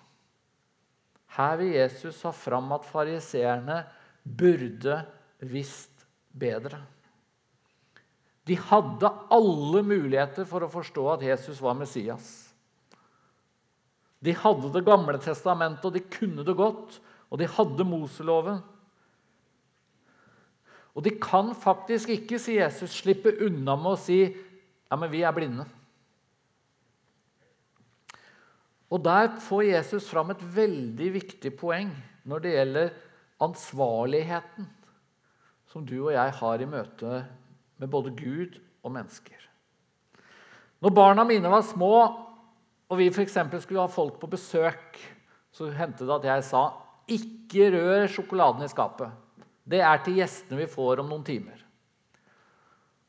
Her 1.36 1.58
vil 1.60 1.74
Jesus 1.76 2.20
ha 2.26 2.32
fram 2.34 2.72
at 2.74 2.86
fariseerne 2.86 3.82
burde 4.22 4.98
visst 5.52 6.04
bedre. 6.38 6.82
De 8.48 8.56
hadde 8.58 9.10
alle 9.30 9.82
muligheter 9.86 10.46
for 10.48 10.64
å 10.64 10.70
forstå 10.70 11.04
at 11.12 11.24
Jesus 11.26 11.60
var 11.62 11.76
Messias. 11.78 12.30
De 14.22 14.34
hadde 14.34 14.70
Det 14.74 14.84
gamle 14.86 15.18
testamentet, 15.18 15.84
og 15.84 15.94
de 15.94 16.02
kunne 16.02 16.44
det 16.46 16.54
godt. 16.58 16.98
Og 17.30 17.38
de 17.38 17.48
hadde 17.48 17.86
Moseloven. 17.86 18.60
Og 20.92 21.04
de 21.06 21.14
kan 21.22 21.54
faktisk 21.56 22.10
ikke, 22.12 22.38
sier 22.38 22.66
Jesus, 22.66 22.98
slippe 23.00 23.32
unna 23.46 23.78
med 23.80 23.94
å 23.94 24.00
si 24.00 24.18
ja, 24.26 24.98
men 24.98 25.08
vi 25.08 25.22
er 25.24 25.32
blinde. 25.32 25.64
Og 28.92 29.00
Der 29.00 29.30
får 29.40 29.62
Jesus 29.70 30.10
fram 30.10 30.34
et 30.34 30.42
veldig 30.44 31.08
viktig 31.14 31.54
poeng 31.56 31.88
når 32.28 32.42
det 32.44 32.52
gjelder 32.52 32.90
ansvarligheten 33.42 34.68
som 35.72 35.86
du 35.88 35.96
og 36.02 36.12
jeg 36.12 36.34
har 36.42 36.60
i 36.60 36.68
møte 36.68 37.22
med 37.82 37.90
både 37.90 38.14
Gud 38.14 38.60
og 38.82 38.94
mennesker. 38.94 39.48
Når 40.82 40.94
barna 40.94 41.24
mine 41.26 41.50
var 41.50 41.64
små, 41.66 41.94
og 42.90 42.98
vi 42.98 43.08
f.eks. 43.10 43.38
skulle 43.64 43.82
ha 43.82 43.90
folk 43.90 44.20
på 44.20 44.30
besøk, 44.30 44.98
så 45.52 45.70
hendte 45.74 46.06
det 46.06 46.14
at 46.20 46.28
jeg 46.30 46.44
sa 46.48 46.62
'ikke 47.08 47.70
rør 47.74 48.06
sjokoladen 48.06 48.62
i 48.62 48.70
skapet'. 48.70 49.10
Det 49.68 49.80
er 49.80 49.98
til 50.02 50.18
gjestene 50.18 50.58
vi 50.58 50.66
får 50.70 51.00
om 51.00 51.08
noen 51.08 51.24
timer. 51.24 51.58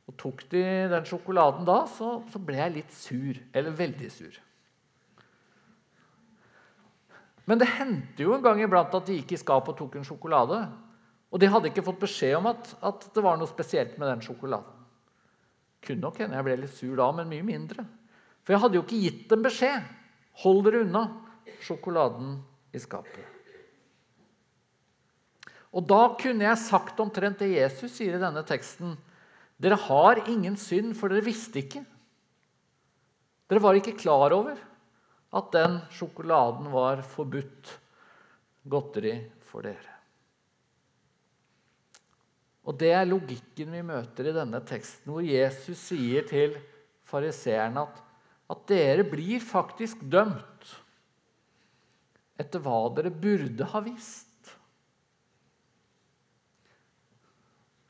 Og 0.07 0.17
Tok 0.17 0.43
de 0.51 0.63
den 0.91 1.05
sjokoladen 1.05 1.65
da, 1.65 1.85
så, 1.87 2.23
så 2.31 2.39
ble 2.39 2.57
jeg 2.57 2.73
litt 2.73 2.93
sur. 2.93 3.39
Eller 3.53 3.71
veldig 3.71 4.11
sur. 4.11 4.39
Men 7.45 7.59
det 7.59 7.67
hendte 7.67 8.23
jo 8.23 8.33
en 8.35 8.43
gang 8.43 8.61
iblant 8.61 8.93
at 8.93 9.07
de 9.07 9.17
gikk 9.19 9.33
i 9.35 9.41
skapet 9.41 9.73
og 9.73 9.77
tok 9.77 9.95
en 9.99 10.07
sjokolade. 10.07 10.59
Og 11.33 11.41
de 11.41 11.49
hadde 11.49 11.71
ikke 11.71 11.85
fått 11.85 12.01
beskjed 12.03 12.37
om 12.37 12.51
at, 12.51 12.75
at 12.85 13.07
det 13.15 13.23
var 13.25 13.39
noe 13.41 13.49
spesielt 13.49 13.97
med 13.97 14.11
den 14.11 14.21
sjokoladen. 14.21 14.81
Kunne 15.83 16.05
nok 16.05 16.21
hende 16.21 16.37
jeg 16.37 16.45
ble 16.45 16.57
litt 16.61 16.75
sur 16.77 16.95
da, 16.99 17.09
men 17.11 17.31
mye 17.31 17.45
mindre. 17.45 17.85
For 18.45 18.53
jeg 18.53 18.61
hadde 18.63 18.77
jo 18.77 18.83
ikke 18.85 19.01
gitt 19.01 19.23
dem 19.31 19.43
beskjed. 19.43 19.87
Hold 20.43 20.61
dere 20.67 20.83
unna 20.85 21.03
sjokoladen 21.63 22.35
i 22.73 22.81
skapet. 22.81 23.23
Og 25.73 25.85
da 25.89 26.03
kunne 26.19 26.45
jeg 26.45 26.61
sagt 26.61 27.01
omtrent 27.01 27.41
det 27.41 27.55
Jesus 27.55 27.95
sier 27.97 28.17
i 28.17 28.21
denne 28.21 28.43
teksten. 28.45 28.93
Dere 29.57 29.79
har 29.87 30.21
ingen 30.29 30.57
synd, 30.59 30.93
for 30.99 31.09
dere 31.09 31.25
visste 31.25 31.63
ikke. 31.63 31.81
Dere 33.49 33.63
var 33.63 33.77
ikke 33.79 33.97
klar 33.97 34.35
over 34.37 34.59
at 35.33 35.49
den 35.55 35.79
sjokoladen 35.93 36.69
var 36.73 37.01
forbudt 37.15 37.73
godteri 38.69 39.17
for 39.49 39.65
dere. 39.65 39.92
Og 42.63 42.77
Det 42.79 42.93
er 42.95 43.09
logikken 43.09 43.73
vi 43.75 43.83
møter 43.85 44.29
i 44.29 44.35
denne 44.35 44.61
teksten, 44.63 45.11
hvor 45.11 45.25
Jesus 45.25 45.79
sier 45.89 46.23
til 46.27 46.55
fariseerne 47.07 47.83
at, 47.83 47.97
at 48.53 48.67
dere 48.71 49.03
blir 49.07 49.43
faktisk 49.43 50.05
dømt 50.07 50.69
etter 52.39 52.63
hva 52.63 52.87
dere 52.95 53.11
burde 53.11 53.67
ha 53.73 53.81
visst. 53.83 54.29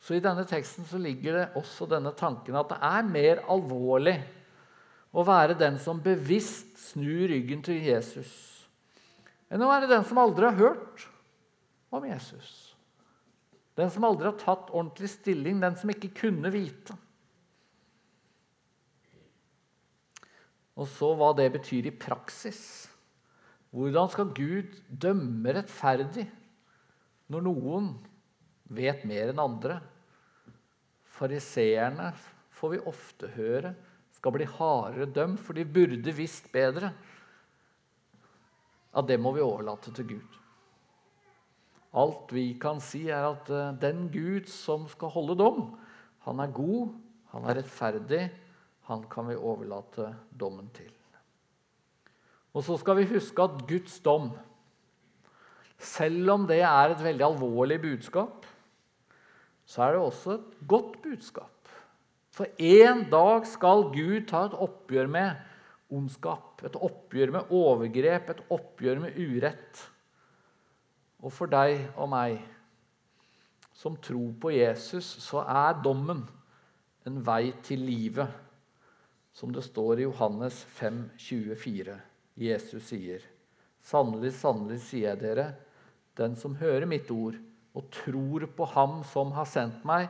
Så 0.03 0.17
I 0.17 0.23
denne 0.23 0.43
teksten 0.47 0.83
så 0.89 0.99
ligger 0.99 1.38
det 1.38 1.45
også 1.59 1.88
denne 1.88 2.12
tanken 2.17 2.57
at 2.59 2.73
det 2.73 2.79
er 2.83 3.07
mer 3.07 3.45
alvorlig 3.53 4.17
å 5.13 5.23
være 5.23 5.55
den 5.55 5.77
som 5.79 6.01
bevisst 6.03 6.75
snur 6.89 7.29
ryggen 7.29 7.62
til 7.63 7.79
Jesus, 7.86 8.33
enn 9.47 9.63
å 9.63 9.69
være 9.69 9.88
den 9.91 10.03
som 10.09 10.19
aldri 10.19 10.49
har 10.49 10.57
hørt 10.59 11.05
om 11.93 12.03
Jesus. 12.09 12.72
Den 13.77 13.89
som 13.89 14.05
aldri 14.05 14.29
har 14.29 14.38
tatt 14.41 14.69
ordentlig 14.71 15.09
stilling, 15.09 15.59
den 15.62 15.77
som 15.79 15.89
ikke 15.89 16.12
kunne 16.19 16.51
vite. 16.53 16.95
Og 20.77 20.89
så 20.89 21.12
hva 21.17 21.31
det 21.38 21.51
betyr 21.53 21.89
i 21.89 21.95
praksis. 21.95 22.62
Hvordan 23.73 24.09
skal 24.13 24.33
Gud 24.38 24.77
dømme 24.89 25.55
rettferdig 25.57 26.27
når 27.33 27.45
noen 27.47 27.89
vet 28.73 29.01
mer 29.09 29.33
enn 29.33 29.41
andre? 29.41 29.79
Fariseerne 31.13 32.12
får 32.53 32.73
vi 32.73 32.86
ofte 32.89 33.29
høre 33.36 33.73
skal 34.23 34.38
bli 34.38 34.45
hardere 34.47 35.09
dømt, 35.12 35.41
for 35.43 35.51
de 35.51 35.65
burde 35.67 36.13
visst 36.15 36.45
bedre. 36.53 36.93
Ja, 38.93 39.01
det 39.03 39.17
må 39.19 39.33
vi 39.36 39.43
overlate 39.43 39.91
til 39.91 40.13
Gud. 40.13 40.38
Alt 41.93 42.32
vi 42.34 42.47
kan 42.62 42.82
si, 42.82 43.06
er 43.13 43.27
at 43.29 43.49
eh, 43.53 43.75
den 43.82 44.08
Gud 44.13 44.49
som 44.49 44.88
skal 44.89 45.13
holde 45.13 45.38
dom, 45.38 45.67
han 46.25 46.39
er 46.41 46.56
god, 46.56 46.95
han 47.34 47.45
er 47.45 47.60
rettferdig, 47.60 48.23
han 48.89 49.06
kan 49.12 49.29
vi 49.29 49.38
overlate 49.38 50.10
dommen 50.39 50.71
til. 50.75 50.91
Og 52.53 52.65
så 52.65 52.77
skal 52.77 52.99
vi 52.99 53.10
huske 53.10 53.45
at 53.45 53.63
Guds 53.69 53.99
dom, 54.06 54.32
selv 55.84 56.29
om 56.32 56.45
det 56.49 56.62
er 56.63 56.93
et 56.93 57.01
veldig 57.03 57.25
alvorlig 57.27 57.79
budskap, 57.82 58.45
så 59.65 59.86
er 59.86 59.95
det 59.95 60.03
også 60.03 60.38
et 60.38 60.67
godt 60.69 60.99
budskap. 61.03 61.49
For 62.34 62.49
en 62.58 63.06
dag 63.12 63.45
skal 63.45 63.88
Gud 63.93 64.25
ta 64.29 64.47
et 64.47 64.56
oppgjør 64.65 65.10
med 65.12 65.41
ondskap, 65.93 66.63
et 66.65 66.77
oppgjør 66.77 67.34
med 67.36 67.51
overgrep, 67.53 68.32
et 68.34 68.45
oppgjør 68.53 69.03
med 69.03 69.17
urett. 69.21 69.84
Og 71.23 71.31
for 71.31 71.47
deg 71.47 71.86
og 71.95 72.09
meg 72.12 72.41
som 73.73 73.95
tror 73.97 74.33
på 74.39 74.51
Jesus, 74.53 75.07
så 75.23 75.41
er 75.49 75.79
dommen 75.83 76.21
en 77.07 77.19
vei 77.25 77.53
til 77.65 77.81
livet, 77.88 78.27
som 79.33 79.51
det 79.55 79.63
står 79.65 80.01
i 80.01 80.05
Johannes 80.05 80.59
5, 80.77 80.99
24. 81.17 81.95
Jesus 82.38 82.83
sier, 82.91 83.23
'Sannelig, 83.83 84.33
sannelig, 84.33 84.79
sier 84.81 85.09
jeg 85.09 85.19
dere, 85.19 85.47
den 86.17 86.36
som 86.36 86.55
hører 86.55 86.86
mitt 86.86 87.09
ord 87.12 87.36
og 87.73 87.89
tror 87.91 88.45
på 88.55 88.65
Ham 88.65 89.01
som 89.03 89.33
har 89.36 89.49
sendt 89.49 89.83
meg, 89.86 90.07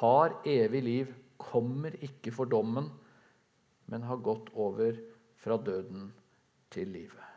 har 0.00 0.38
evig 0.46 0.82
liv 0.82 1.14
kommer 1.36 1.96
ikke 2.00 2.32
for 2.32 2.48
dommen, 2.48 2.88
men 3.86 4.06
har 4.08 4.22
gått 4.22 4.48
over 4.54 4.96
fra 5.36 5.58
døden 5.58 6.12
til 6.70 6.88
livet. 6.88 7.31